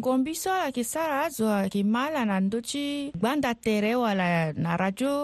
ngombi 0.00 0.34
so 0.44 0.54
ya 0.78 0.88
sara 0.94 1.22
zo 1.38 1.52
ki 1.74 1.82
mala 1.94 2.22
na 2.32 2.38
ndochi 2.48 2.86
banda 3.24 3.52
tere 3.68 3.92
wala 4.06 4.28
na 4.64 4.72
radio 4.84 5.14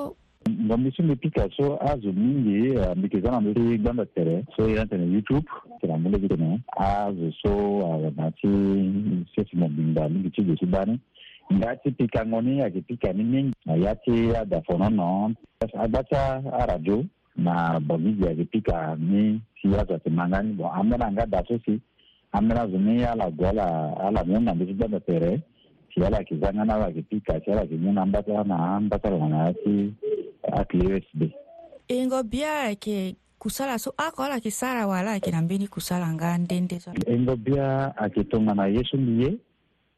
mo 0.58 0.90
so 0.96 1.02
mi 1.02 1.14
pika 1.16 1.48
so 1.56 1.78
azo 1.90 2.12
mingi 2.12 2.74
euh, 2.76 2.94
mi 2.96 3.08
ke 3.08 3.20
zana 3.22 3.40
mi 3.40 3.54
ti 3.54 3.78
gbanda 3.78 4.04
tere 4.14 4.44
so 4.56 4.66
ira 4.68 4.86
tene 4.86 5.06
youtube 5.14 5.46
tene 5.80 5.94
amule 5.94 6.18
bi 6.18 6.28
tene 6.28 6.62
azo 6.78 7.30
so 7.42 7.52
awa 7.92 8.10
na 8.16 8.30
ti 8.30 8.48
se 9.34 9.44
mo 9.54 9.68
binda 9.68 10.08
mingi 10.08 10.30
ti 10.30 10.42
gosi 10.42 10.66
bani 10.66 11.00
nga 11.52 11.76
ti 11.82 11.90
pika 11.90 12.26
ngoni 12.26 12.60
ayeke 12.62 12.80
pika 12.80 13.12
ni 13.12 13.24
mingi 13.24 13.52
ya 13.84 13.94
ti 13.94 14.34
adafono 14.36 14.88
no 14.90 15.32
agba 15.82 16.02
ti 16.02 16.14
aradio 16.16 17.04
na 17.36 17.80
bongi 17.80 18.24
ayeke 18.26 18.44
pika 18.44 18.96
ni 18.98 19.40
si 19.62 19.68
azo 19.76 19.92
ayeke 19.92 20.10
manga 20.10 20.42
ni 20.42 20.52
bon 20.52 20.70
ambeni 20.74 21.04
anga 21.04 21.26
da 21.26 21.44
so 21.48 21.58
si 21.64 21.80
ambeni 22.32 22.60
azo 22.60 22.78
ni 22.78 23.04
ala 23.04 23.30
gue 23.30 23.48
ala 23.48 23.94
ala 24.06 24.24
mi 24.24 24.34
hunda 24.34 24.54
mbi 24.54 24.66
ti 24.66 24.72
gbanda 24.74 25.00
tere 25.00 25.40
syalakizanga 25.94 26.64
navakipika 26.64 27.34
syalakinyina 27.44 28.06
mbatala 28.06 28.42
na 28.50 28.58
mbatala 28.86 29.16
nanaaki 29.22 29.76
akiwesd 30.58 31.22
engo 31.90 32.18
biarake 32.22 33.14
kusala 33.42 33.78
so 33.80 33.90
ako 33.98 34.22
ala 34.22 34.34
yeke 34.38 34.52
wala 34.86 35.12
ayeke 35.12 35.68
kusala 35.68 36.06
nga 36.14 36.38
ndende 36.38 36.76
so 36.80 36.92
engo 37.10 37.34
bia 37.36 37.90
ayeke 38.00 38.24
tongana 38.30 38.66
ye 38.74 38.82
so 38.90 38.94
mbi 38.96 39.12
ye 39.24 39.30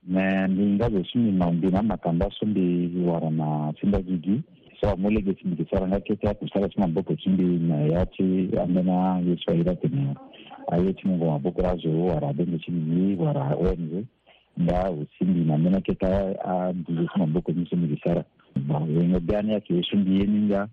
me 0.09 0.24
mbi 0.48 0.62
ngazo 0.74 1.00
so 1.05 1.14
mbi 1.20 1.31
na 1.33 1.46
mbi 1.52 1.68
na 1.68 2.31
so 2.38 2.42
mbi 2.46 2.64
wara 3.07 3.31
na 3.31 3.72
ti 3.76 3.85
gigi 4.09 4.37
so 4.81 4.90
amo 4.90 5.11
lege 5.11 5.35
ti 5.35 5.44
mbi 5.48 5.61
yeke 5.62 5.74
nga 5.88 6.00
kete 6.00 6.26
akusala 6.28 6.66
so 6.72 6.81
maboko 6.81 7.14
ti 7.14 7.28
na 7.68 7.76
yati 7.76 8.50
amena 8.64 9.18
yesu 9.18 9.28
ye 9.28 9.37
so 9.44 9.50
airi 9.52 9.70
atene 9.70 10.14
aye 10.72 10.92
ti 10.92 11.02
mungo 11.09 11.26
wara 12.09 12.28
abenge 12.31 12.59
ti 12.59 12.72
wara 13.18 13.57
ong 13.59 14.07
da 14.57 14.91
o 14.91 15.07
sindi 15.19 15.41
na 15.49 15.57
mena 15.59 15.81
ke 15.81 15.95
ta 15.97 16.09
a 16.45 16.73
bulu 16.73 17.09
kuma 17.12 17.27
boko 17.27 17.53
muso 17.53 17.77
ni 17.77 17.97
sara 18.05 18.25
ba 18.69 18.79
wenga 18.81 19.21
gani 19.21 19.53
ya 19.53 19.61
ke 19.61 19.81
sindi 19.91 20.21
yeninga 20.21 20.69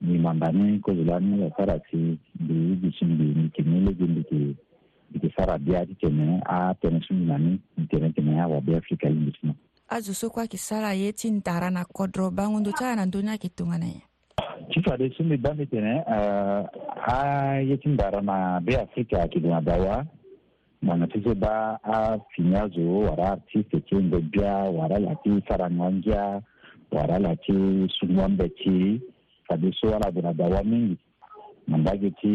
ni 0.00 0.18
mandani 0.18 0.80
ko 0.80 0.92
zulani 0.92 1.40
ya 1.42 1.48
sara 1.56 1.78
ti 1.80 2.18
bi 2.40 2.76
bi 2.76 2.92
sindi 2.98 3.24
ni 3.40 3.48
ke 3.50 3.62
mele 3.64 3.94
gindi 3.96 4.22
ke 4.24 4.40
ke 5.18 5.32
sara 5.36 5.58
bia 5.58 5.86
ti 5.86 5.94
tene 5.96 6.40
a 6.44 6.74
tene 6.74 7.00
sindi 7.08 7.24
na 7.24 7.38
ni 7.38 7.56
tene 7.88 8.12
tene 8.12 8.36
ya 8.36 8.46
wa 8.46 8.60
biya 8.60 8.78
afrika 8.78 9.08
na 9.08 9.54
azo 9.88 10.12
so 10.14 10.30
kwa 10.30 10.42
yeke 10.42 10.58
sara 10.58 10.92
ye 10.92 11.12
ti 11.12 11.30
ndara 11.30 11.70
na 11.70 11.84
kodro 11.84 12.30
bangu 12.30 12.60
ndo 12.60 12.72
ala 12.76 12.96
na 12.96 13.06
ndonya 13.06 13.38
ke 13.38 13.48
tunga 13.48 13.78
na 13.78 13.86
ye 13.96 14.00
ti 14.70 14.82
fade 14.84 15.08
ba 15.40 15.54
mbi 15.56 15.66
tene 15.66 16.04
a 17.00 17.56
ye 17.64 17.80
ndara 17.84 18.20
na 18.20 18.60
be 18.60 18.76
afrika 18.76 19.24
gue 19.24 19.48
na 19.48 19.60
dawa 19.60 20.04
manatɩ 20.86 21.26
ba 21.42 21.54
a 21.82 21.96
finya 22.32 22.62
zo 22.74 22.80
wara 23.06 23.24
artiste 23.34 23.76
kengo 23.88 24.18
bia 24.32 24.52
wara 24.76 24.96
la 25.04 25.12
tɩ 25.22 25.30
saraŋangia 25.48 26.24
wara 26.94 27.16
la 27.24 27.32
tɩ 27.44 27.54
sũmwãmbɛ 27.96 28.44
ti 28.58 29.00
kabe 29.48 29.68
so 29.78 29.90
wala 29.92 30.06
bena 30.14 30.32
dawa 30.32 30.58
mingi 30.70 30.96
mandage 31.68 32.10
tɩ 32.22 32.34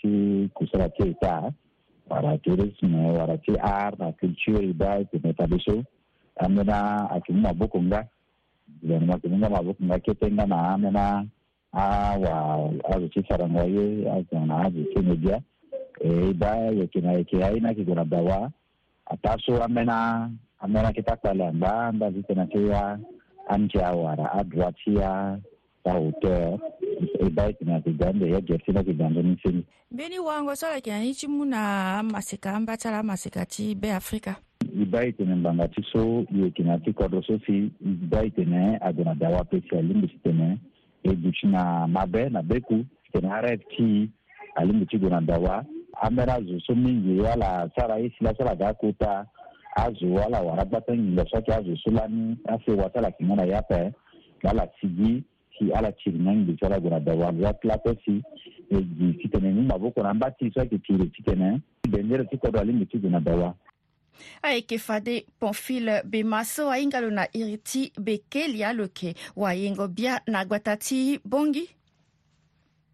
ti 0.00 0.10
kusra 0.54 0.88
ti 0.96 1.02
eta 1.14 1.54
wara 2.10 2.34
tourisme 2.44 3.00
wara 3.18 3.36
ti 3.46 3.52
art 3.62 3.94
na 3.98 4.10
culture 4.20 4.66
ba 4.78 4.90
tene 5.10 5.30
kabe 5.38 5.58
so 5.64 5.82
amena 6.44 6.78
a 7.14 7.20
tumi 7.24 7.40
mabokonga 7.46 8.00
gouvernement 8.82 9.22
tuminga 9.22 9.48
mabokonga 9.54 10.46
na 10.46 10.56
amena 10.74 11.04
awa 11.80 12.32
azo 12.94 13.06
ti 13.14 13.20
saraŋwa 13.28 13.62
ye 13.74 13.84
azõna 14.16 14.54
azo 14.66 14.82
tẽne 14.94 15.14
bia 15.22 15.38
ibaa 16.00 16.56
yekina 16.56 17.12
ekiaina 17.12 17.74
kigona 17.74 18.04
dawa 18.04 18.50
atasu 19.06 19.62
amena 19.62 20.30
amena 20.60 20.92
kitakpala 20.92 21.52
mba 21.52 21.92
mba 21.92 22.10
zitena 22.10 22.46
tia 22.46 22.98
amtia 23.48 23.90
wara 23.92 24.32
adwatia 24.32 25.38
auto 25.84 26.60
ebaikina 27.26 27.80
kigande 27.80 28.30
yagersina 28.30 28.82
ni 28.82 29.22
nisini 29.22 29.64
mbeni 29.90 30.18
wango 30.18 30.56
sala 30.56 30.74
ala 30.74 30.98
yeke 30.98 31.20
na 31.28 32.02
masika 32.02 32.52
ambatala 32.54 33.02
masika 33.02 33.46
ti 33.46 33.74
be 33.74 33.92
afrika 33.92 34.36
e 35.02 35.12
tene 35.12 35.34
mbanga 35.34 35.68
ti 35.68 35.84
so 35.92 36.24
yeke 36.30 36.50
kina 36.56 36.78
ti 36.78 36.92
kodro 36.92 37.22
so 37.22 37.38
si 37.46 37.70
e 38.22 38.30
tene 38.30 38.78
na 38.78 39.14
dawa 39.14 39.40
ape 39.40 39.60
si 39.70 39.76
alingbi 39.76 40.08
ti 40.08 40.18
tene 40.24 40.58
e 41.04 41.14
duti 41.16 41.46
na 41.46 41.86
mabe 41.86 42.28
na 42.28 42.42
beku 42.42 42.84
tene 43.12 43.28
arêve 43.30 43.64
ti 43.76 44.10
alingbi 44.54 44.86
ti 44.86 44.96
na 44.96 45.20
dawa 45.20 45.64
amɛra 46.02 46.38
zoso 46.42 46.74
min 46.74 47.02
je 47.04 47.20
wala 47.22 47.68
sara 47.76 47.98
i 48.00 48.10
sila 48.18 48.32
sara 48.38 48.54
ga 48.56 48.72
kota 48.74 49.24
azo 49.76 50.06
wala 50.06 50.40
warabatan 50.42 51.08
ilo 51.12 51.24
soki 51.30 51.52
azo 51.52 51.76
sulani 51.76 52.36
ase 52.48 52.70
watala 52.78 53.10
kingana 53.12 53.46
yape 53.46 53.92
wala 54.42 54.66
sigi 54.80 55.22
si 55.58 55.70
ala 55.72 55.92
tiri 55.92 56.18
nangi 56.18 56.56
sala 56.60 56.80
gura 56.80 57.00
da 57.00 57.14
wala 57.14 57.52
klape 57.54 57.94
si 58.04 58.20
e 58.70 58.76
ji 58.82 59.12
kitene 59.22 59.52
ni 59.52 59.66
maboko 59.66 60.02
na 60.02 60.14
mbati 60.14 60.50
soki 60.54 60.78
tiri 60.78 61.10
kitene 61.10 61.60
bendere 61.88 62.24
ti 62.24 62.36
kodo 62.38 62.60
alingi 62.60 62.86
ti 62.86 62.98
guna 62.98 63.20
dawa 63.20 63.54
ayeke 64.42 64.78
fade 64.78 65.24
pamphile 65.40 66.02
bema 66.04 66.44
so 66.44 66.70
ahinga 66.70 67.00
lo 67.00 67.10
na 67.10 67.26
iri 67.32 67.58
ti 67.58 67.92
bekelia 67.98 68.72
lo 68.72 68.82
yeke 68.84 69.14
wayengo 69.36 69.88
bia 69.88 70.20
na 70.26 70.44
gbata 70.44 70.76
ti 70.76 71.18
bongi 71.24 71.64